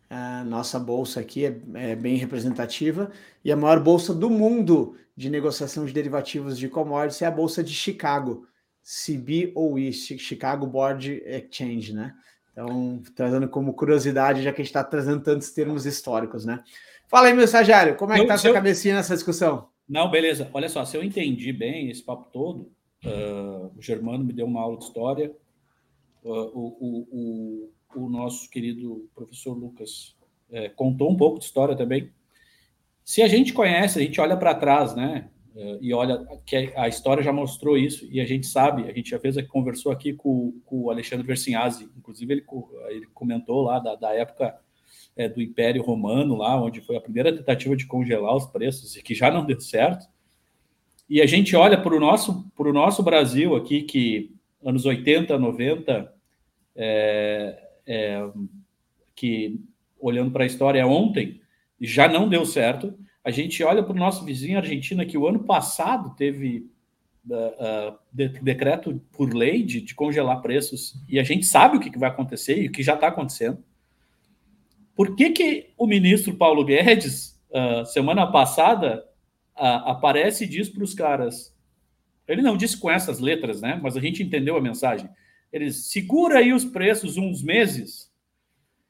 [0.10, 3.10] a nossa bolsa aqui é, é, bem representativa
[3.42, 7.64] e a maior bolsa do mundo de negociação de derivativos de commodities é a bolsa
[7.64, 8.46] de Chicago.
[8.84, 12.14] CBOE, Chicago Board Exchange, né?
[12.52, 16.62] Então, trazendo como curiosidade, já que a gente está trazendo tantos termos históricos, né?
[17.08, 18.54] Fala aí, meu estagiário, como é que está a sua eu...
[18.54, 19.70] cabecinha nessa discussão?
[19.88, 20.50] Não, beleza.
[20.54, 22.70] Olha só, se eu entendi bem esse papo todo,
[23.06, 25.36] uh, o Germano me deu uma aula de história,
[26.24, 30.16] uh, o, o, o, o, nosso querido professor Lucas
[30.50, 32.12] uh, contou um pouco de história também.
[33.04, 35.30] Se a gente conhece, a gente olha para trás, né?
[35.56, 39.10] Uh, e olha, que a história já mostrou isso, e a gente sabe, a gente
[39.10, 42.46] já fez, conversou aqui com, com o Alexandre Versinhazzi, inclusive ele,
[42.90, 44.60] ele comentou lá da, da época
[45.16, 49.02] é, do Império Romano, lá onde foi a primeira tentativa de congelar os preços, e
[49.02, 50.08] que já não deu certo.
[51.10, 56.14] E a gente olha para o nosso, nosso Brasil aqui, que anos 80, 90,
[56.76, 58.30] é, é,
[59.16, 59.60] que
[60.00, 61.42] olhando para a história ontem,
[61.82, 62.94] já não deu certo
[63.24, 66.70] a gente olha para o nosso vizinho Argentina, que o ano passado teve
[67.30, 71.80] uh, uh, de, decreto por lei de, de, congelar preços, e a gente sabe o
[71.80, 73.64] que, que vai acontecer e o que já está acontecendo.
[74.96, 79.06] Por que, que o ministro Paulo Guedes, uh, semana passada,
[79.60, 81.56] aparece e diz para os caras:
[82.28, 83.80] ele não disse com essas letras, né?
[83.82, 85.10] Mas a gente entendeu a mensagem.
[85.52, 88.10] Eles segura aí os preços uns meses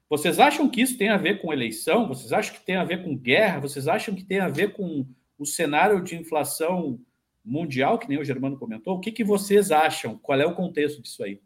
[0.10, 2.08] vocês acham que isso tem a ver com eleição?
[2.08, 3.60] Vocês acham que tem a ver com guerra?
[3.60, 5.06] Vocês acham que tem a ver com
[5.38, 7.00] o cenário de inflação
[7.46, 8.96] mundial, que nem o Germano comentou?
[8.96, 10.18] O que, que vocês acham?
[10.18, 11.40] Qual é o contexto disso aí?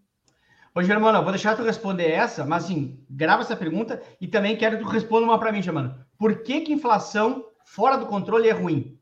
[0.73, 4.77] Ô, Germano, vou deixar tu responder essa, mas assim, grava essa pergunta e também quero
[4.77, 5.93] que tu responda uma para mim, Germano.
[6.17, 8.92] Por que, que inflação fora do controle é ruim?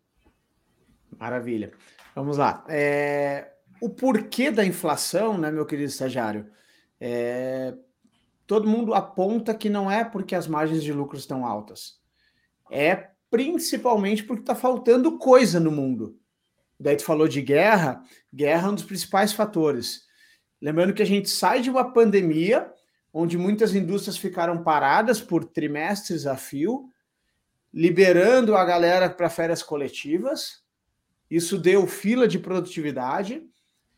[1.22, 1.72] Maravilha.
[2.14, 2.66] Vamos lá.
[2.68, 3.52] É...
[3.80, 6.52] O porquê da inflação, né, meu querido estagiário?
[7.00, 7.74] É
[8.52, 12.02] todo mundo aponta que não é porque as margens de lucro estão altas.
[12.70, 16.20] É principalmente porque está faltando coisa no mundo.
[16.78, 18.04] Daí tu falou de guerra,
[18.34, 20.02] guerra é um dos principais fatores.
[20.62, 22.70] Lembrando que a gente sai de uma pandemia
[23.14, 26.90] onde muitas indústrias ficaram paradas por trimestres a fio,
[27.74, 30.62] liberando a galera para férias coletivas.
[31.32, 33.42] Isso deu fila de produtividade,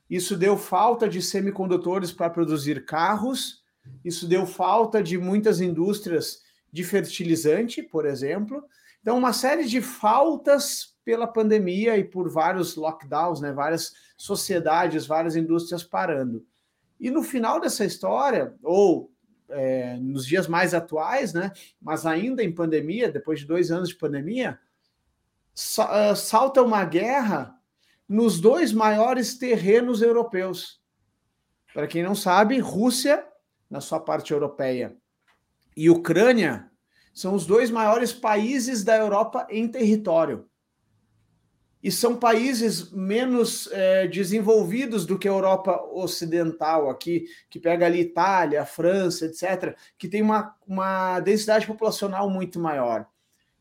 [0.08, 3.64] isso deu falta de semicondutores para produzir carros,
[4.06, 8.64] isso deu falta de muitas indústrias de fertilizante, por exemplo.
[9.02, 13.52] Então, uma série de faltas pela pandemia e por vários lockdowns, né?
[13.52, 16.46] Várias sociedades, várias indústrias parando.
[17.00, 19.12] E no final dessa história, ou
[19.50, 21.52] é, nos dias mais atuais, né?
[21.82, 24.60] Mas ainda em pandemia, depois de dois anos de pandemia,
[25.54, 27.56] salta uma guerra
[28.08, 30.82] nos dois maiores terrenos europeus.
[31.74, 33.26] Para quem não sabe, Rússia,
[33.70, 34.96] na sua parte europeia,
[35.76, 36.70] e Ucrânia
[37.14, 40.48] são os dois maiores países da Europa em território
[41.84, 48.00] e são países menos é, desenvolvidos do que a Europa Ocidental aqui, que pega ali
[48.00, 53.06] Itália, França, etc., que tem uma, uma densidade populacional muito maior.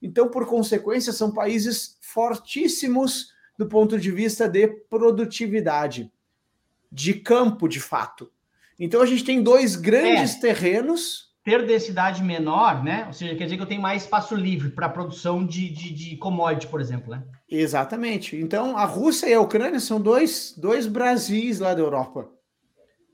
[0.02, 6.10] Então, por consequência, são países fortíssimos do ponto de vista de produtividade,
[6.90, 8.30] de campo, de fato.
[8.78, 10.40] Então, a gente tem dois grandes é.
[10.40, 13.04] terrenos ter densidade menor, né?
[13.06, 16.16] Ou seja, quer dizer que eu tenho mais espaço livre para produção de, de, de
[16.16, 17.22] commodity, por exemplo, né?
[17.50, 18.36] Exatamente.
[18.36, 22.30] Então, a Rússia e a Ucrânia são dois, dois Brasis lá da Europa.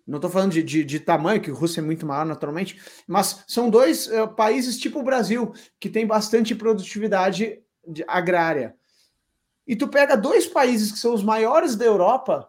[0.09, 3.45] Não estou falando de, de, de, tamanho, que a Rússia é muito maior naturalmente, mas
[3.47, 7.61] são dois uh, países tipo o Brasil, que tem bastante produtividade
[8.07, 8.75] agrária.
[9.67, 12.49] E tu pega dois países que são os maiores da Europa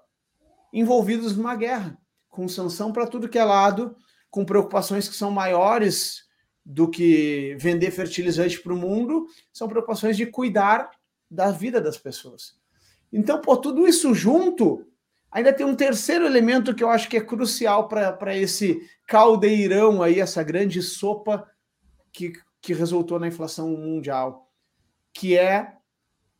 [0.71, 1.97] envolvidos numa guerra,
[2.29, 3.93] com sanção para tudo que é lado,
[4.31, 6.23] com preocupações que são maiores
[6.63, 10.89] do que vender fertilizante para o mundo, são preocupações de cuidar
[11.29, 12.57] da vida das pessoas.
[13.11, 14.88] Então, por tudo isso junto,
[15.31, 20.19] ainda tem um terceiro elemento que eu acho que é crucial para esse caldeirão aí,
[20.19, 21.47] essa grande sopa
[22.11, 24.51] que, que resultou na inflação mundial,
[25.13, 25.75] que é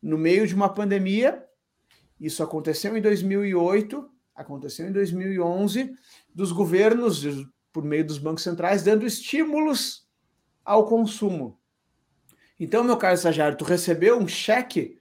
[0.02, 1.44] no meio de uma pandemia,
[2.18, 5.94] isso aconteceu em 2008, aconteceu em 2011,
[6.34, 7.24] dos governos,
[7.72, 10.06] por meio dos bancos centrais, dando estímulos
[10.64, 11.58] ao consumo.
[12.58, 14.98] Então, meu caro estagiário, tu recebeu um cheque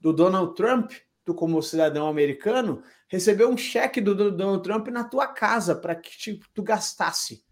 [0.00, 0.92] do Donald Trump,
[1.24, 6.16] tu como cidadão americano, recebeu um cheque do Donald Trump na tua casa para que
[6.16, 7.44] tipo, tu gastasse,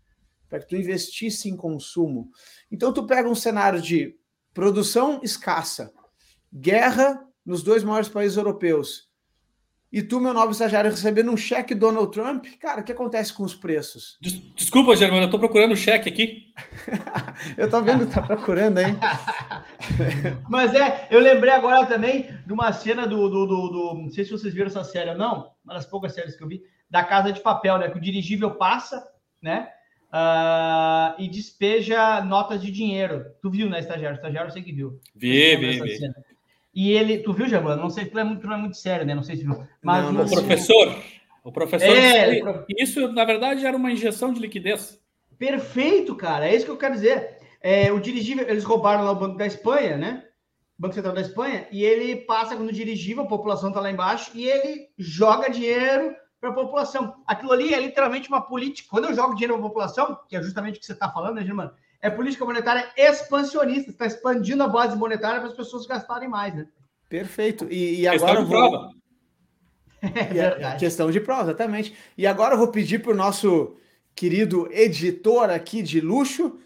[0.48, 2.30] para que tu investisse em consumo.
[2.70, 4.16] Então, tu pega um cenário de
[4.52, 5.92] produção escassa,
[6.52, 9.09] guerra nos dois maiores países europeus,
[9.92, 13.42] e tu, meu novo estagiário, recebendo um cheque Donald Trump, cara, o que acontece com
[13.42, 14.18] os preços?
[14.54, 16.54] Desculpa, Germano, eu tô procurando o cheque aqui.
[17.58, 18.96] eu tô vendo que tá procurando, hein?
[20.48, 24.24] Mas é, eu lembrei agora também de uma cena do, do, do, do, Não sei
[24.24, 27.02] se vocês viram essa série ou não, uma das poucas séries que eu vi, da
[27.02, 27.90] Casa de Papel, né?
[27.90, 29.04] Que o dirigível passa,
[29.42, 29.68] né?
[30.12, 33.26] Uh, e despeja notas de dinheiro.
[33.42, 34.16] Tu viu, né, estagiário?
[34.16, 35.00] Estagiário eu sei que viu.
[35.14, 35.98] Vi, vi, vi.
[35.98, 36.14] Cena.
[36.72, 37.82] E ele, tu viu, Germano?
[37.82, 39.14] Não sei se tu é muito, não é muito sério, né?
[39.14, 39.64] Não sei se viu.
[39.82, 40.96] Mas não, não, o professor,
[41.42, 42.40] o professor, é,
[42.78, 45.00] isso na verdade era uma injeção de liquidez.
[45.38, 46.48] Perfeito, cara.
[46.48, 47.38] É isso que eu quero dizer.
[47.60, 50.24] É, o dirigível, eles roubaram lá o Banco da Espanha, né?
[50.78, 54.46] Banco Central da Espanha, e ele passa no dirigível, a população tá lá embaixo, e
[54.46, 57.16] ele joga dinheiro para a população.
[57.26, 58.88] Aquilo ali é literalmente uma política.
[58.90, 61.34] Quando eu jogo dinheiro para a população, que é justamente o que você está falando,
[61.34, 61.70] né, Germano?
[62.02, 66.66] É política monetária expansionista, está expandindo a base monetária para as pessoas gastarem mais, né?
[67.08, 67.66] Perfeito.
[67.70, 68.90] E, e agora vou.
[70.02, 71.94] É questão de prova, exatamente.
[72.16, 73.76] E agora eu vou pedir para o nosso
[74.14, 76.58] querido editor aqui de luxo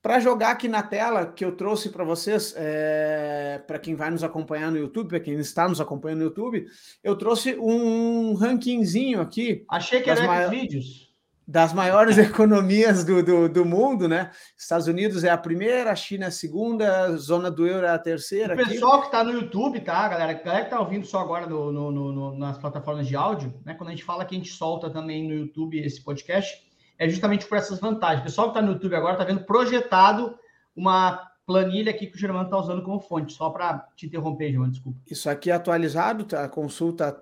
[0.00, 4.24] para jogar aqui na tela que eu trouxe para vocês, é, para quem vai nos
[4.24, 6.66] acompanhar no YouTube, para quem está nos acompanhando no YouTube,
[7.04, 9.66] eu trouxe um rankingzinho aqui.
[9.68, 10.58] Achei que era maiores...
[10.58, 11.07] vídeos
[11.48, 14.30] das maiores economias do, do, do, mundo, né?
[14.56, 17.90] Estados Unidos é a primeira, a China é a segunda, a zona do euro é
[17.90, 18.52] a terceira.
[18.52, 19.00] O pessoal aqui.
[19.00, 20.32] que está no YouTube, tá, galera?
[20.32, 23.72] A galera que está ouvindo só agora no, no, no, nas plataformas de áudio, né?
[23.72, 26.54] Quando a gente fala que a gente solta também no YouTube esse podcast,
[26.98, 28.20] é justamente por essas vantagens.
[28.20, 30.38] O pessoal que está no YouTube agora está vendo projetado
[30.76, 34.70] uma planilha aqui que o Germano está usando como fonte, só para te interromper, Germano,
[34.70, 34.98] desculpa.
[35.10, 36.44] Isso aqui é atualizado, tá?
[36.44, 37.18] a consulta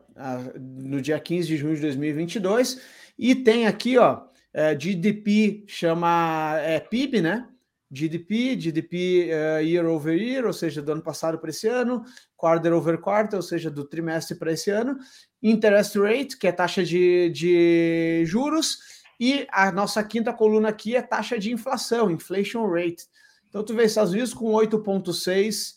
[0.58, 6.80] no dia 15 de junho de 2022 e tem aqui, ó, é, GDP chama é,
[6.80, 7.48] PIB, né?
[7.90, 12.04] GDP, GDP uh, year over year, ou seja, do ano passado para esse ano,
[12.36, 14.98] quarter over quarter, ou seja, do trimestre para esse ano,
[15.42, 18.78] interest rate, que é taxa de, de juros,
[19.20, 23.04] e a nossa quinta coluna aqui é taxa de inflação, inflation rate.
[23.48, 25.76] Então, tu vê Estados Unidos com 8,6,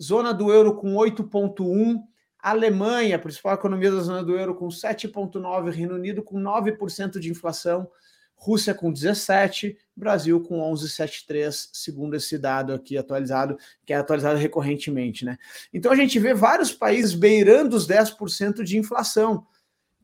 [0.00, 2.02] zona do euro com 8,1,
[2.42, 7.88] Alemanha, principal economia da zona do euro, com 7,9%, Reino Unido com 9% de inflação,
[8.34, 15.24] Rússia com 17%, Brasil com 11,73%, segundo esse dado aqui atualizado, que é atualizado recorrentemente.
[15.24, 15.36] Né?
[15.72, 19.46] Então a gente vê vários países beirando os 10% de inflação,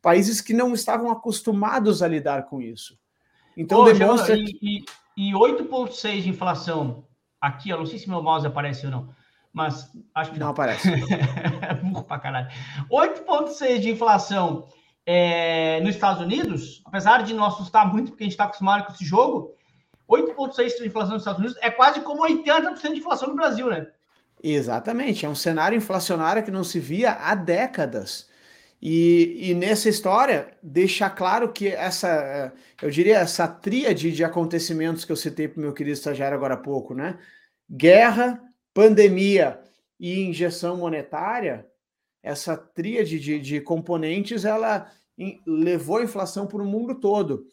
[0.03, 2.99] países que não estavam acostumados a lidar com isso.
[3.57, 4.37] Então Ô, demonstra.
[4.37, 4.85] E, que...
[5.17, 7.05] e, e 8,6% de inflação
[7.41, 9.16] aqui, eu não sei se meu mouse aparece ou não
[9.57, 10.87] mas acho que não, não aparece.
[10.87, 12.49] é burro pra caralho.
[12.93, 14.69] 8,6 de inflação
[15.07, 18.93] é, nos Estados Unidos, apesar de não assustar muito, porque a gente está acostumado com
[18.93, 19.55] esse jogo,
[20.07, 23.87] 8,6 de inflação nos Estados Unidos é quase como 80% de inflação no Brasil, né?
[24.43, 28.29] Exatamente, é um cenário inflacionário que não se via há décadas.
[28.83, 35.13] E, e nessa história, deixa claro que essa, eu diria, essa tríade de acontecimentos que
[35.13, 37.19] eu citei para o meu querido estagiário agora há pouco, né?
[37.71, 38.39] Guerra,
[38.77, 39.59] pandemia
[39.99, 41.67] e injeção monetária,
[42.23, 44.93] essa tríade de, de componentes, ela
[45.47, 47.47] levou a inflação para o mundo todo.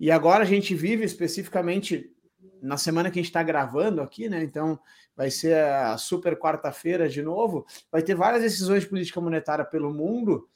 [0.00, 2.12] E agora a gente vive especificamente
[2.60, 4.42] na semana que a gente está gravando aqui, né?
[4.42, 4.76] Então
[5.16, 7.64] vai ser a super quarta-feira de novo.
[7.88, 10.48] Vai ter várias decisões de política monetária pelo mundo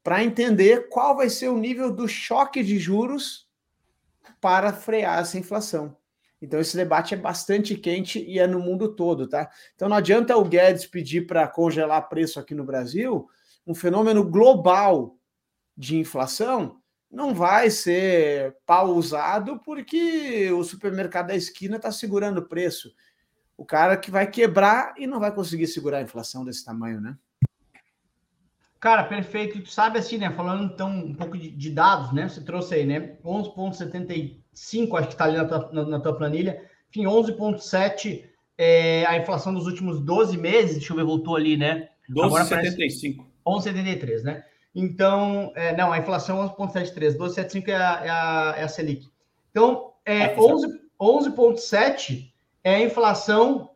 [0.00, 3.48] para entender qual vai ser o nível do choque de juros
[4.40, 5.96] para frear essa inflação.
[6.40, 9.50] Então esse debate é bastante quente e é no mundo todo, tá?
[9.74, 13.28] Então não adianta o Guedes pedir para congelar preço aqui no Brasil,
[13.66, 15.16] um fenômeno global
[15.76, 22.94] de inflação não vai ser pausado porque o supermercado da esquina está segurando o preço.
[23.56, 27.18] O cara que vai quebrar e não vai conseguir segurar a inflação desse tamanho, né?
[28.80, 29.60] Cara, perfeito.
[29.60, 30.30] Tu sabe assim, né?
[30.30, 32.26] Falando então um pouco de, de dados, né?
[32.26, 33.16] Você trouxe aí, né?
[33.22, 36.64] 11,75, acho que está ali na tua, na, na tua, planilha.
[36.88, 38.24] Enfim, 11,7
[38.56, 40.78] é a inflação dos últimos 12 meses.
[40.78, 41.90] Deixa eu ver, voltou ali, né?
[42.10, 43.26] 12,75.
[43.46, 44.44] 11,73, né?
[44.74, 49.08] Então, é, não, a inflação 11,73, 12,75 é, a, é, a, é a Selic.
[49.50, 52.32] Então, é, 11,7 11,
[52.64, 53.70] é a inflação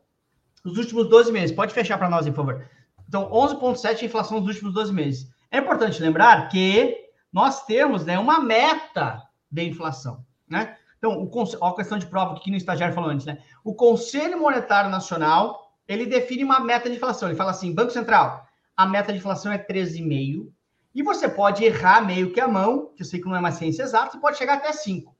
[0.64, 1.54] dos últimos 12 meses.
[1.54, 2.66] Pode fechar para nós, por favor.
[3.08, 5.30] Então, 11,7 é a inflação dos últimos 12 meses.
[5.50, 6.96] É importante lembrar que
[7.32, 10.76] nós temos né, uma meta de inflação, né?
[10.98, 13.38] Então, o, a questão de prova que no estagiário falou antes, né?
[13.62, 17.28] O Conselho Monetário Nacional, ele define uma meta de inflação.
[17.28, 20.50] Ele fala assim, Banco Central, a meta de inflação é 13,5,
[20.94, 23.52] e você pode errar meio que a mão, que eu sei que não é uma
[23.52, 25.14] ciência exata, você pode chegar até 5.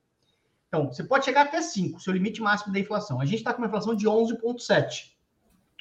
[0.67, 3.21] Então, você pode chegar até 5, seu limite máximo da inflação.
[3.21, 5.13] A gente está com uma inflação de 11,7.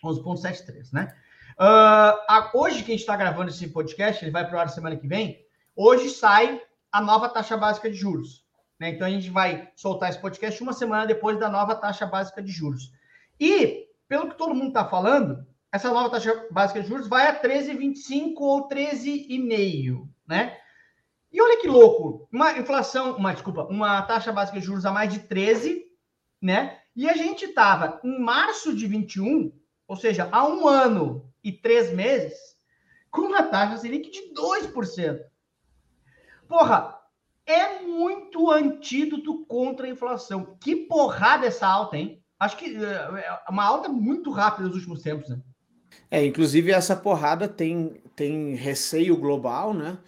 [0.05, 1.15] 11,73, né?
[1.55, 4.69] Uh, a, hoje que a gente está gravando esse podcast, ele vai para o ar
[4.69, 5.45] semana que vem.
[5.77, 8.45] Hoje sai a nova taxa básica de juros.
[8.79, 8.91] Né?
[8.91, 12.51] Então a gente vai soltar esse podcast uma semana depois da nova taxa básica de
[12.51, 12.93] juros.
[13.39, 17.41] E, pelo que todo mundo está falando, essa nova taxa básica de juros vai a
[17.41, 20.59] 13,25 ou 13,5, né?
[21.33, 25.13] E olha que louco, uma inflação, uma desculpa, uma taxa básica de juros a mais
[25.13, 25.85] de 13,
[26.41, 26.79] né?
[26.95, 29.53] E a gente estava em março de 21,
[29.89, 32.35] ou seja, há um ano e três meses,
[33.11, 35.21] com uma taxa Selic de 2%.
[36.49, 36.99] Porra,
[37.47, 40.57] é muito antídoto contra a inflação.
[40.61, 42.23] Que porrada essa alta, hein?
[42.41, 45.41] Acho que é, é uma alta muito rápida nos últimos tempos, né?
[46.11, 49.99] É, inclusive essa porrada tem, tem receio global, né,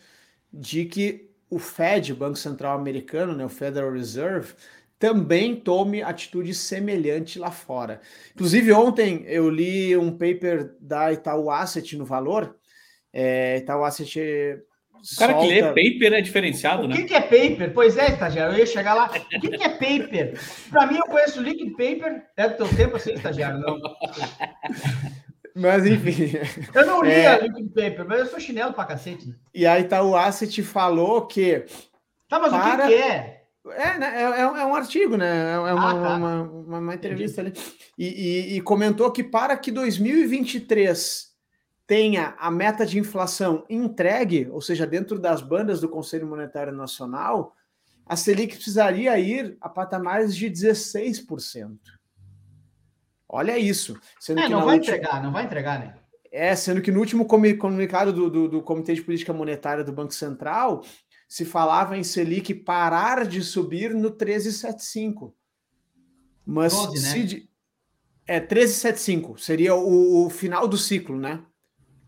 [0.52, 4.54] de que o Fed, Banco Central Americano, né, o Federal Reserve,
[4.98, 8.00] também tome atitude semelhante lá fora.
[8.34, 12.56] Inclusive, ontem eu li um paper da Itaú Asset no Valor.
[13.12, 14.18] É, Itaú Asset.
[14.94, 15.46] O cara solta...
[15.46, 16.96] que lê paper é diferenciado, o né?
[16.96, 17.72] O que, é paper?
[17.72, 19.06] Pois é, estagiário, eu ia chegar lá.
[19.06, 20.40] O que, que é paper?
[20.70, 22.22] Para mim, eu conheço liquid paper.
[22.36, 23.78] É do teu tempo assim, estagiário, não?
[25.54, 26.32] Mas enfim.
[26.74, 27.28] Eu não li é...
[27.28, 29.34] a Liquid Paper, mas eu sou chinelo pra cacete.
[29.54, 31.64] E aí Itaú Asset falou que.
[32.28, 32.84] Tá, mas para...
[32.84, 33.35] o que, que é?
[33.72, 35.54] É, né, é, é, é, um artigo, né?
[35.54, 36.16] É uma, ah, tá.
[36.16, 37.52] uma, uma, uma, entrevista ali.
[37.98, 41.34] E, e, e, comentou que para que 2023
[41.86, 47.54] tenha a meta de inflação entregue, ou seja, dentro das bandas do Conselho Monetário Nacional,
[48.04, 51.76] a Selic precisaria ir a patamares de 16%.
[53.28, 53.98] Olha isso.
[54.20, 54.96] Sendo é, não vai última...
[54.96, 55.94] entregar, não vai entregar, né?
[56.30, 60.12] É, sendo que no último comunicado do, do, do, Comitê de Política Monetária do Banco
[60.12, 60.82] Central
[61.28, 65.32] se falava em Selic parar de subir no 13,75.
[66.44, 67.34] Mas 12, se.
[67.36, 67.42] Né?
[68.28, 71.44] É, 13,75 seria o, o, final do ciclo, né?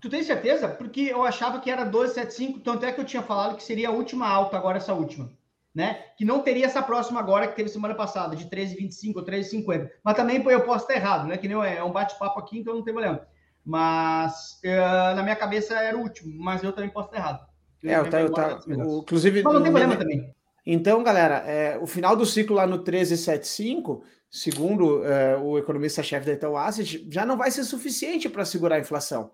[0.01, 0.69] Tu tem certeza?
[0.69, 3.93] Porque eu achava que era 12,75, tanto é que eu tinha falado que seria a
[3.93, 5.37] última alta, agora essa última
[5.79, 6.07] né?
[6.17, 9.89] Que não teria essa próxima agora que teve semana passada, de 13,25 ou 13,50.
[10.03, 11.39] Mas também eu posso estar errado, né?
[11.39, 13.25] Que nem é um bate-papo aqui, então não tem problema.
[13.65, 17.47] Mas uh, na minha cabeça era o último, mas eu também posso estar errado.
[17.83, 19.43] É, tá, eu tá, o, inclusive.
[19.43, 20.35] Mas não tem problema também.
[20.67, 26.33] Então, galera, é, o final do ciclo lá no 13,75, segundo é, o economista-chefe da
[26.33, 29.31] Itaú Asset, já não vai ser suficiente para segurar a inflação.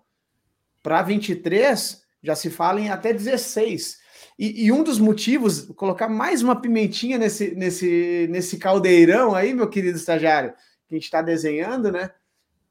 [0.81, 3.99] Para 23, já se fala em até 16.
[4.37, 9.69] E, e, um dos motivos, colocar mais uma pimentinha nesse, nesse, nesse caldeirão aí, meu
[9.69, 10.53] querido estagiário,
[10.87, 12.11] que a gente está desenhando, né?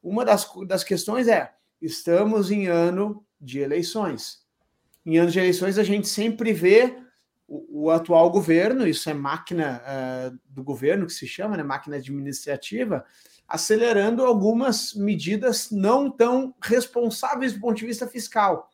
[0.04, 1.50] uma das, das questões é:
[1.80, 4.43] estamos em ano de eleições.
[5.04, 6.96] Em anos de eleições, a gente sempre vê
[7.46, 11.96] o, o atual governo, isso é máquina uh, do governo que se chama, né, máquina
[11.96, 13.04] administrativa,
[13.46, 18.70] acelerando algumas medidas não tão responsáveis do ponto de vista fiscal.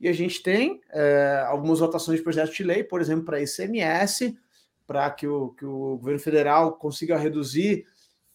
[0.00, 4.38] E a gente tem é, algumas votações de projetos de lei, por exemplo, para ICMS,
[4.86, 7.84] para que o, que o governo federal consiga reduzir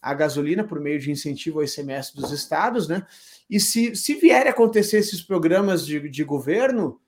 [0.02, 3.06] a gasolina por meio de incentivo ao ICMS dos estados, né?
[3.50, 7.00] E se, se vier a acontecer esses programas de, de governo,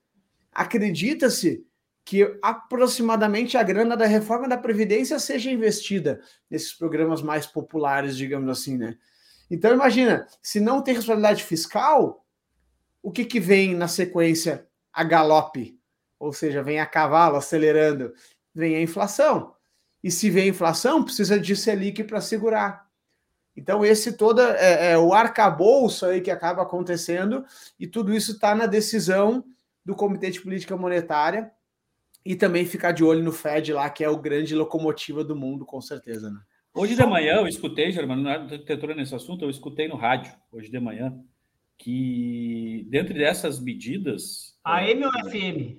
[0.56, 1.66] acredita-se
[2.02, 8.48] que aproximadamente a grana da reforma da Previdência seja investida nesses programas mais populares, digamos
[8.48, 8.96] assim, né?
[9.50, 12.24] Então, imagina, se não tem responsabilidade fiscal,
[13.02, 14.66] o que, que vem na sequência?
[14.92, 15.78] A galope,
[16.18, 18.14] ou seja, vem a cavalo acelerando,
[18.54, 19.54] vem a inflação.
[20.02, 22.86] E se vem a inflação, precisa de Selic para segurar.
[23.54, 27.44] Então, esse todo é, é o arcabouço aí que acaba acontecendo,
[27.78, 29.44] e tudo isso está na decisão
[29.86, 31.52] do Comitê de Política Monetária,
[32.24, 35.64] e também ficar de olho no Fed lá, que é o grande locomotiva do mundo,
[35.64, 36.40] com certeza, né?
[36.74, 40.68] Hoje de manhã eu escutei, Germano, não é nesse assunto, eu escutei no rádio, hoje
[40.68, 41.16] de manhã,
[41.78, 44.58] que dentro dessas medidas.
[44.64, 45.78] AM é, ou FM?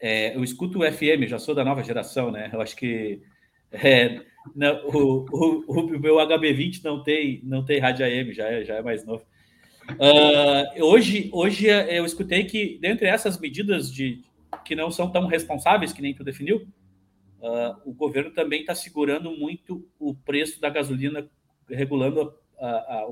[0.00, 2.48] É, eu escuto o FM, já sou da nova geração, né?
[2.52, 3.20] Eu acho que
[3.70, 4.22] é,
[4.54, 8.76] não, o, o, o, meu HB20 não tem, não tem rádio AM, já é, já
[8.76, 9.26] é mais novo.
[9.94, 14.22] Uh, hoje, hoje eu escutei que, dentre essas medidas de,
[14.64, 16.66] que não são tão responsáveis, que nem tu definiu,
[17.40, 21.28] uh, o governo também está segurando muito o preço da gasolina,
[21.68, 23.06] regulando a, a,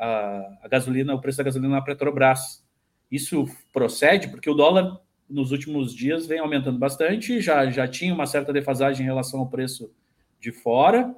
[0.00, 2.64] a, a, gasolina, o preço da gasolina na Petrobras.
[3.10, 8.26] Isso procede porque o dólar nos últimos dias vem aumentando bastante, já, já tinha uma
[8.26, 9.92] certa defasagem em relação ao preço
[10.40, 11.14] de fora.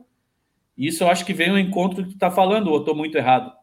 [0.77, 3.60] Isso eu acho que vem ao encontro que tu está falando, ou estou muito errado?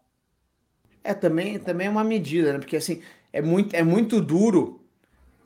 [1.07, 2.59] É, também, também é uma medida, né?
[2.59, 3.01] Porque assim,
[3.31, 4.81] é muito, é muito duro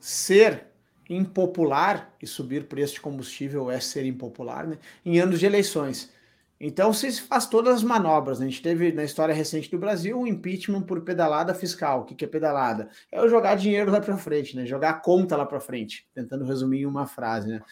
[0.00, 0.66] ser
[1.08, 4.76] impopular e subir preço de combustível é ser impopular, né?
[5.06, 6.12] Em anos de eleições.
[6.60, 8.40] Então se faz todas as manobras.
[8.40, 8.46] Né?
[8.46, 12.00] A gente teve na história recente do Brasil um impeachment por pedalada fiscal.
[12.00, 12.88] O que, que é pedalada?
[13.12, 14.66] É o jogar dinheiro lá para frente, né?
[14.66, 17.62] Jogar conta lá para frente, tentando resumir em uma frase, né?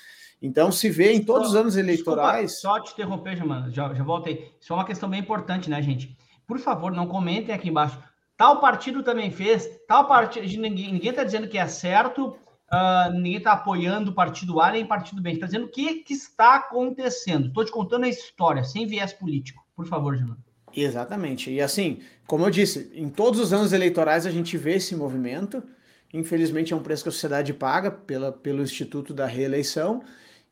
[0.40, 2.52] Então se vê em todos os anos eleitorais.
[2.52, 4.54] Desculpa, só te interromper, Jamana, já, já voltei.
[4.60, 6.16] Isso é uma questão bem importante, né, gente?
[6.50, 7.96] Por favor, não comentem aqui embaixo.
[8.36, 10.44] Tal partido também fez, tal partido.
[10.44, 12.36] Ninguém está dizendo que é certo,
[12.72, 15.30] uh, ninguém está apoiando o partido A nem partido B.
[15.30, 17.46] Está dizendo o que, que está acontecendo.
[17.46, 19.64] Estou te contando a história, sem viés político.
[19.76, 20.38] Por favor, Gilmar.
[20.74, 21.52] Exatamente.
[21.52, 25.62] E assim, como eu disse, em todos os anos eleitorais a gente vê esse movimento.
[26.12, 30.02] Infelizmente é um preço que a sociedade paga pela, pelo Instituto da Reeleição.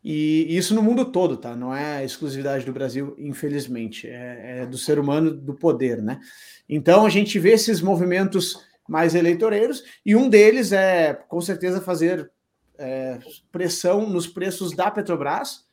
[0.03, 1.57] E isso no mundo todo, tá?
[1.57, 4.07] Não é exclusividade do Brasil, infelizmente.
[4.07, 6.21] É, é do ser humano, do poder, né?
[6.69, 8.57] Então a gente vê esses movimentos
[8.89, 12.31] mais eleitoreiros, e um deles é, com certeza, fazer
[12.79, 13.19] é,
[13.53, 15.67] pressão nos preços da Petrobras,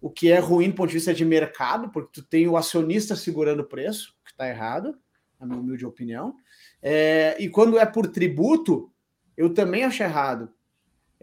[0.00, 3.16] o que é ruim do ponto de vista de mercado, porque tu tem o acionista
[3.16, 4.96] segurando o preço, que está errado,
[5.40, 6.36] na minha humilde opinião.
[6.80, 8.92] É, e quando é por tributo,
[9.36, 10.50] eu também acho errado.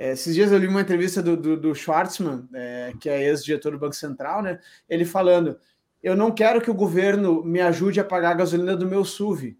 [0.01, 3.73] É, esses dias eu li uma entrevista do, do, do Schwartzman, é, que é ex-diretor
[3.73, 4.59] do Banco Central, né?
[4.89, 5.59] Ele falando:
[6.01, 9.59] eu não quero que o governo me ajude a pagar a gasolina do meu SUV.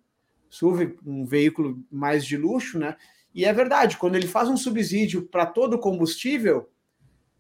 [0.50, 2.96] SUV, um veículo mais de luxo, né?
[3.36, 6.68] E é verdade, quando ele faz um subsídio para todo o combustível,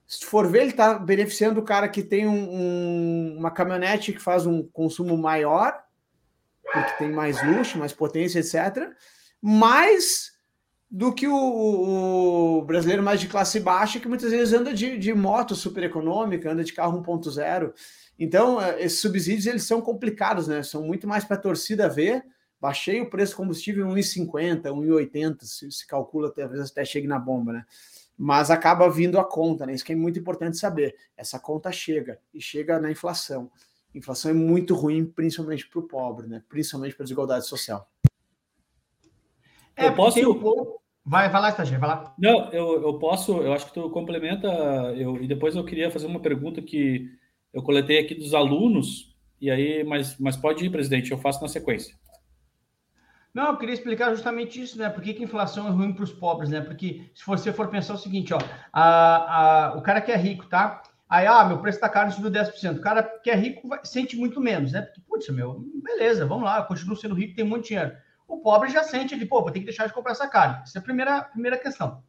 [0.05, 4.21] se for ver, ele está beneficiando o cara que tem um, um, uma caminhonete que
[4.21, 5.75] faz um consumo maior,
[6.71, 8.91] porque tem mais luxo, mais potência, etc.
[9.41, 10.39] Mais
[10.91, 15.13] do que o, o, brasileiro mais de classe baixa, que muitas vezes anda de, de
[15.13, 17.73] moto super econômica, anda de carro 1.0.
[18.19, 20.61] Então, é, esses subsídios eles são complicados, né?
[20.61, 22.25] São muito mais para a torcida ver.
[22.59, 27.17] Baixei o preço do combustível em 1,50, 1,80, se, se calcula, talvez até chegue na
[27.17, 27.65] bomba, né?
[28.17, 29.73] Mas acaba vindo a conta, né?
[29.73, 30.93] Isso que é muito importante saber.
[31.15, 33.49] Essa conta chega e chega na inflação.
[33.95, 36.43] A inflação é muito ruim, principalmente para o pobre, né?
[36.49, 37.89] Principalmente para a desigualdade social.
[39.75, 40.80] É, eu posso.
[41.03, 42.13] Vai, vai lá, estagiário, vai lá.
[42.17, 44.47] Não, eu, eu posso, eu acho que tu complementa,
[44.95, 47.09] eu, e depois eu queria fazer uma pergunta que
[47.51, 51.47] eu coletei aqui dos alunos, e aí, mas, mas pode ir, presidente, eu faço na
[51.47, 51.95] sequência.
[53.33, 54.89] Não, eu queria explicar justamente isso, né?
[54.89, 56.61] Por que, que a inflação é ruim para os pobres, né?
[56.61, 58.39] Porque se você for pensar o seguinte, ó,
[58.73, 60.83] a, a, o cara que é rico, tá?
[61.09, 62.77] Aí, ah, meu preço está caro, subiu 10%.
[62.77, 64.81] O cara que é rico vai, sente muito menos, né?
[64.81, 67.91] Porque, putz, meu, beleza, vamos lá, eu continuo sendo rico, tem muito dinheiro.
[68.31, 70.61] O pobre já sente ali, pô, vou ter que deixar de comprar essa carne.
[70.63, 72.01] Essa é a primeira, primeira questão.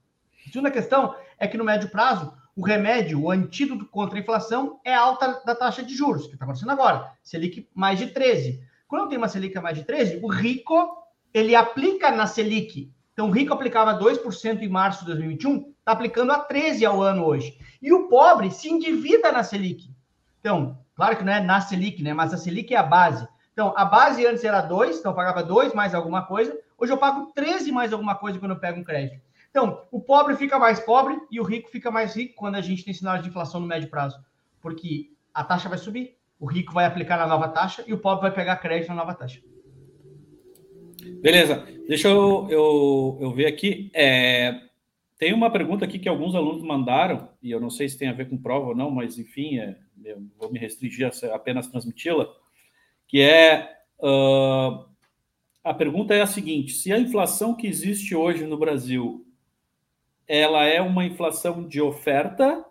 [0.47, 4.79] A segunda questão é que no médio prazo, o remédio, o antídoto contra a inflação
[4.85, 7.13] é a alta da taxa de juros, que está acontecendo agora.
[7.25, 8.63] Selic mais de 13.
[8.87, 10.97] quando tem uma Selic mais de 13, o rico,
[11.35, 12.93] ele aplica na Selic.
[13.13, 17.25] Então, o rico aplicava 2% em março de 2021, está aplicando a 13 ao ano
[17.25, 17.59] hoje.
[17.83, 19.91] E o pobre se endivida na Selic.
[20.39, 22.15] Então, claro que não é na Selic, né?
[22.15, 23.27] Mas a Selic é a base.
[23.53, 26.59] Então, a base antes era 2, então eu pagava 2 mais alguma coisa.
[26.79, 29.21] Hoje eu pago 13 mais alguma coisa quando eu pego um crédito.
[29.51, 32.85] Então, o pobre fica mais pobre e o rico fica mais rico quando a gente
[32.85, 34.19] tem sinais de inflação no médio prazo.
[34.61, 38.23] Porque a taxa vai subir, o rico vai aplicar na nova taxa e o pobre
[38.23, 39.41] vai pegar crédito na nova taxa.
[41.21, 43.91] Beleza, deixa eu, eu, eu ver aqui.
[43.93, 44.59] É,
[45.19, 48.13] tem uma pergunta aqui que alguns alunos mandaram, e eu não sei se tem a
[48.13, 52.29] ver com prova ou não, mas enfim, é, eu vou me restringir a apenas transmiti-la,
[53.13, 54.89] que é uh,
[55.63, 59.27] a pergunta é a seguinte: se a inflação que existe hoje no Brasil
[60.27, 62.65] ela é uma inflação de oferta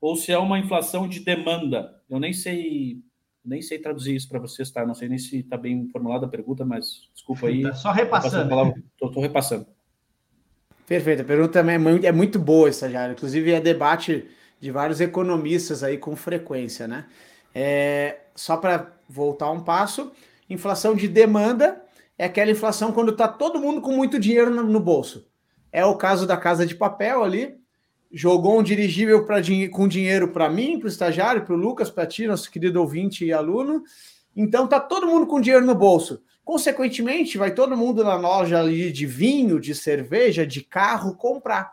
[0.00, 2.00] ou se é uma inflação de demanda.
[2.08, 3.02] Eu nem sei
[3.44, 4.86] nem sei traduzir isso para vocês, tá?
[4.86, 7.62] Não sei nem se está bem formulada a pergunta, mas desculpa aí.
[7.62, 8.74] Tá só repassando.
[9.02, 9.66] Estou repassando.
[10.86, 11.22] Perfeito.
[11.22, 13.12] A pergunta também é muito, é muito boa, estagiário.
[13.12, 14.26] Inclusive, é debate
[14.58, 17.06] de vários economistas aí com frequência, né?
[17.54, 20.12] É, só para voltar um passo,
[20.48, 21.82] inflação de demanda
[22.16, 25.26] é aquela inflação quando está todo mundo com muito dinheiro no, no bolso.
[25.72, 27.56] É o caso da Casa de Papel ali,
[28.12, 29.40] jogou um dirigível pra,
[29.72, 33.24] com dinheiro para mim, para o estagiário, para o Lucas, para ti, nosso querido ouvinte
[33.24, 33.82] e aluno.
[34.36, 36.22] Então tá todo mundo com dinheiro no bolso.
[36.44, 41.72] Consequentemente, vai todo mundo na loja ali de vinho, de cerveja, de carro comprar.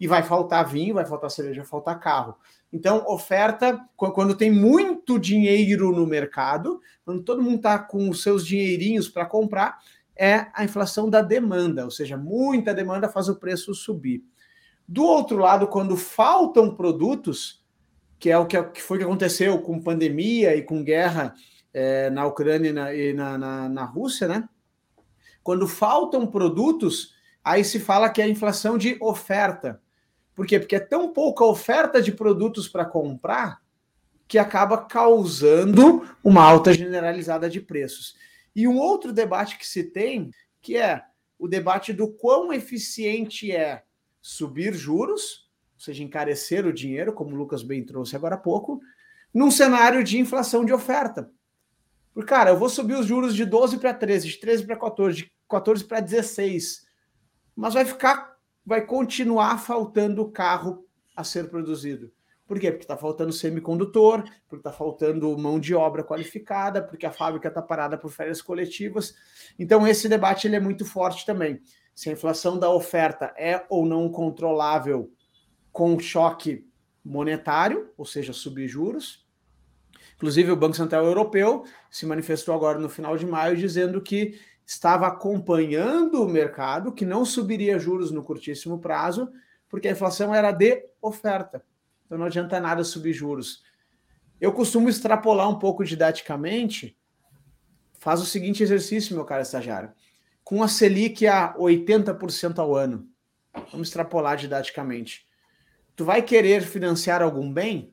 [0.00, 2.36] E vai faltar vinho, vai faltar cerveja, vai faltar carro.
[2.72, 8.46] Então, oferta, quando tem muito dinheiro no mercado, quando todo mundo está com os seus
[8.46, 9.78] dinheirinhos para comprar,
[10.14, 14.22] é a inflação da demanda, ou seja, muita demanda faz o preço subir.
[14.86, 17.64] Do outro lado, quando faltam produtos,
[18.18, 21.34] que é o que foi que aconteceu com pandemia e com guerra
[21.72, 24.48] é, na Ucrânia e, na, e na, na, na Rússia, né?
[25.42, 27.14] Quando faltam produtos,
[27.44, 29.80] aí se fala que é a inflação de oferta.
[30.38, 30.60] Por quê?
[30.60, 33.60] Porque é tão pouca oferta de produtos para comprar
[34.28, 38.14] que acaba causando uma alta generalizada de preços.
[38.54, 40.30] E um outro debate que se tem,
[40.62, 41.02] que é
[41.40, 43.82] o debate do quão eficiente é
[44.22, 48.80] subir juros, ou seja, encarecer o dinheiro, como o Lucas bem trouxe agora há pouco,
[49.34, 51.28] num cenário de inflação de oferta.
[52.14, 55.16] Porque, cara, eu vou subir os juros de 12 para 13, de 13 para 14,
[55.16, 56.86] de 14 para 16,
[57.56, 58.37] mas vai ficar,
[58.68, 62.12] vai continuar faltando carro a ser produzido.
[62.46, 62.70] Por quê?
[62.70, 67.62] Porque está faltando semicondutor, porque está faltando mão de obra qualificada, porque a fábrica está
[67.62, 69.14] parada por férias coletivas.
[69.58, 71.62] Então, esse debate ele é muito forte também
[71.94, 75.10] se a inflação da oferta é ou não controlável
[75.72, 76.68] com choque
[77.02, 79.26] monetário, ou seja, subir juros.
[80.16, 84.38] Inclusive, o Banco Central Europeu se manifestou agora no final de maio dizendo que
[84.70, 89.28] estava acompanhando o mercado, que não subiria juros no curtíssimo prazo,
[89.68, 91.64] porque a inflação era de oferta.
[92.04, 93.62] Então não adianta nada subir juros.
[94.40, 96.96] Eu costumo extrapolar um pouco didaticamente.
[97.98, 99.92] Faz o seguinte exercício, meu caro estagiário
[100.48, 103.06] com a Selic a 80% ao ano.
[103.70, 105.26] Vamos extrapolar didaticamente.
[105.94, 107.92] Tu vai querer financiar algum bem?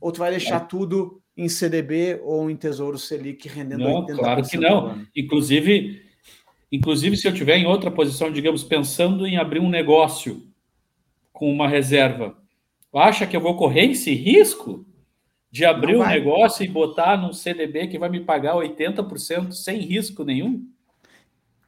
[0.00, 0.64] Ou tu vai deixar é.
[0.64, 4.16] tudo em CDB ou em Tesouro Selic rendendo não, 80%?
[4.16, 5.06] Claro que não.
[5.14, 6.02] Inclusive,
[6.70, 10.42] inclusive, se eu tiver em outra posição, digamos, pensando em abrir um negócio
[11.32, 12.36] com uma reserva,
[12.92, 14.84] acha que eu vou correr esse risco
[15.48, 20.24] de abrir um negócio e botar num CDB que vai me pagar 80% sem risco
[20.24, 20.66] nenhum?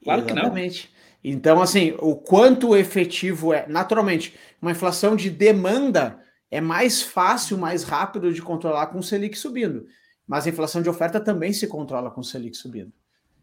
[0.03, 0.89] Claro Exatamente.
[0.89, 1.01] que não.
[1.23, 3.67] Então, assim, o quanto efetivo é.
[3.69, 6.19] Naturalmente, uma inflação de demanda
[6.51, 9.87] é mais fácil, mais rápido de controlar com o Selic subindo.
[10.27, 12.93] Mas a inflação de oferta também se controla com o Selic subindo.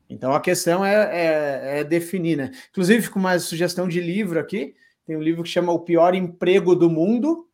[0.09, 2.51] Então a questão é, é, é definir, né?
[2.69, 4.75] Inclusive, fica uma sugestão de livro aqui.
[5.05, 7.47] Tem um livro que chama O Pior Emprego do Mundo.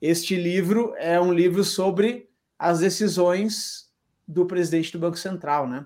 [0.00, 2.28] Este livro é um livro sobre
[2.58, 3.90] as decisões
[4.26, 5.84] do presidente do Banco Central, né?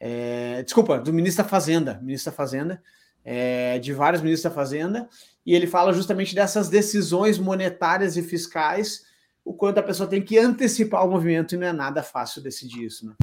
[0.00, 2.82] é, desculpa, do ministro da Fazenda, ministro da Fazenda,
[3.24, 5.08] é, de vários ministros da Fazenda,
[5.44, 9.04] e ele fala justamente dessas decisões monetárias e fiscais,
[9.44, 12.84] o quanto a pessoa tem que antecipar o movimento, e não é nada fácil decidir
[12.84, 13.14] isso, né?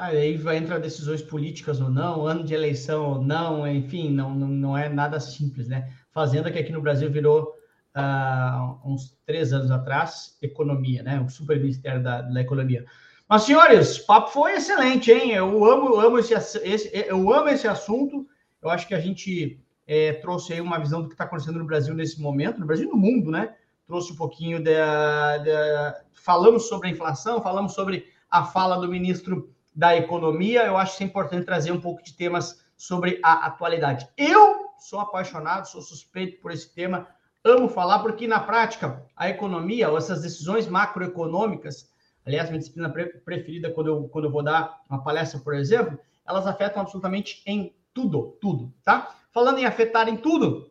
[0.00, 4.48] aí vai entrar decisões políticas ou não, ano de eleição ou não, enfim, não, não,
[4.48, 5.92] não é nada simples, né?
[6.10, 7.54] Fazenda que aqui no Brasil virou
[7.94, 11.20] uh, uns três anos atrás, economia, né?
[11.20, 12.84] O super ministério da, da economia.
[13.28, 15.32] Mas, senhores, papo foi excelente, hein?
[15.32, 18.26] Eu amo, amo esse, esse, eu amo esse assunto.
[18.62, 21.64] Eu acho que a gente é, trouxe aí uma visão do que está acontecendo no
[21.64, 23.54] Brasil nesse momento, no Brasil e no mundo, né?
[23.86, 26.00] Trouxe um pouquinho da, da.
[26.12, 30.64] Falamos sobre a inflação, falamos sobre a fala do ministro da economia.
[30.64, 34.08] Eu acho que é importante trazer um pouco de temas sobre a atualidade.
[34.16, 37.08] Eu sou apaixonado, sou suspeito por esse tema,
[37.44, 41.90] amo falar, porque na prática a economia, ou essas decisões macroeconômicas,
[42.24, 42.90] aliás, minha disciplina
[43.24, 47.74] preferida quando eu, quando eu vou dar uma palestra, por exemplo, elas afetam absolutamente em
[47.92, 49.16] tudo, tudo, tá?
[49.32, 50.70] Falando em afetar em tudo,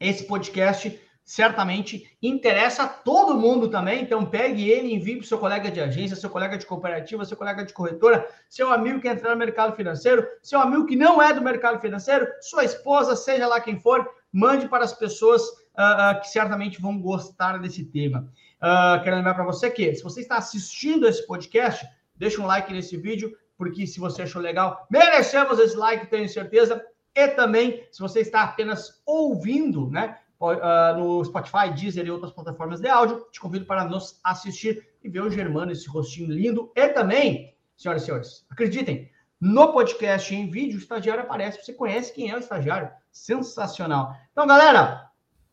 [0.00, 4.02] esse podcast certamente interessa a todo mundo também.
[4.02, 7.36] Então, pegue ele, envie para o seu colega de agência, seu colega de cooperativa, seu
[7.36, 11.32] colega de corretora, seu amigo que entrar no mercado financeiro, seu amigo que não é
[11.32, 16.20] do mercado financeiro, sua esposa, seja lá quem for, mande para as pessoas uh, uh,
[16.20, 18.28] que certamente vão gostar desse tema.
[18.60, 21.86] Uh, quero lembrar para você que, se você está assistindo esse podcast,
[22.16, 26.84] deixa um like nesse vídeo, porque se você achou legal, merecemos esse like, tenho certeza.
[27.14, 30.18] E também, se você está apenas ouvindo, né?
[30.42, 33.24] uh, no Spotify, Deezer e outras plataformas de áudio.
[33.30, 36.72] Te convido para nos assistir e ver o Germano, esse rostinho lindo.
[36.74, 41.62] E também, senhoras e senhores, acreditem, no podcast em vídeo, o estagiário aparece.
[41.62, 42.90] Você conhece quem é o estagiário?
[43.10, 44.16] Sensacional.
[44.32, 45.10] Então, galera,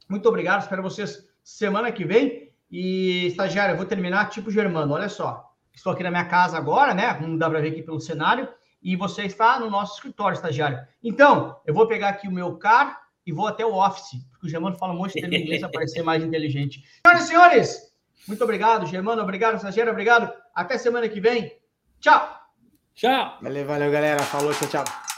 [0.07, 0.61] muito obrigado.
[0.61, 2.51] Espero vocês semana que vem.
[2.71, 4.93] E, estagiário, eu vou terminar tipo Germano.
[4.93, 5.48] Olha só.
[5.79, 7.13] Estou aqui na minha casa agora, né?
[7.13, 8.49] Como dá para ver aqui pelo cenário.
[8.83, 10.77] E você está no nosso escritório, estagiário.
[11.01, 14.49] Então, eu vou pegar aqui o meu car e vou até o Office, porque o
[14.49, 16.83] Germano fala um monte de termo inglês para parecer mais inteligente.
[17.05, 17.93] Senhoras e senhores,
[18.27, 20.29] muito obrigado, Germano, obrigado, Sagério, obrigado.
[20.53, 21.57] Até semana que vem.
[22.01, 22.29] Tchau.
[22.93, 23.37] Tchau.
[23.41, 24.19] Valeu, valeu, galera.
[24.19, 25.08] Falou, tchau, tchau.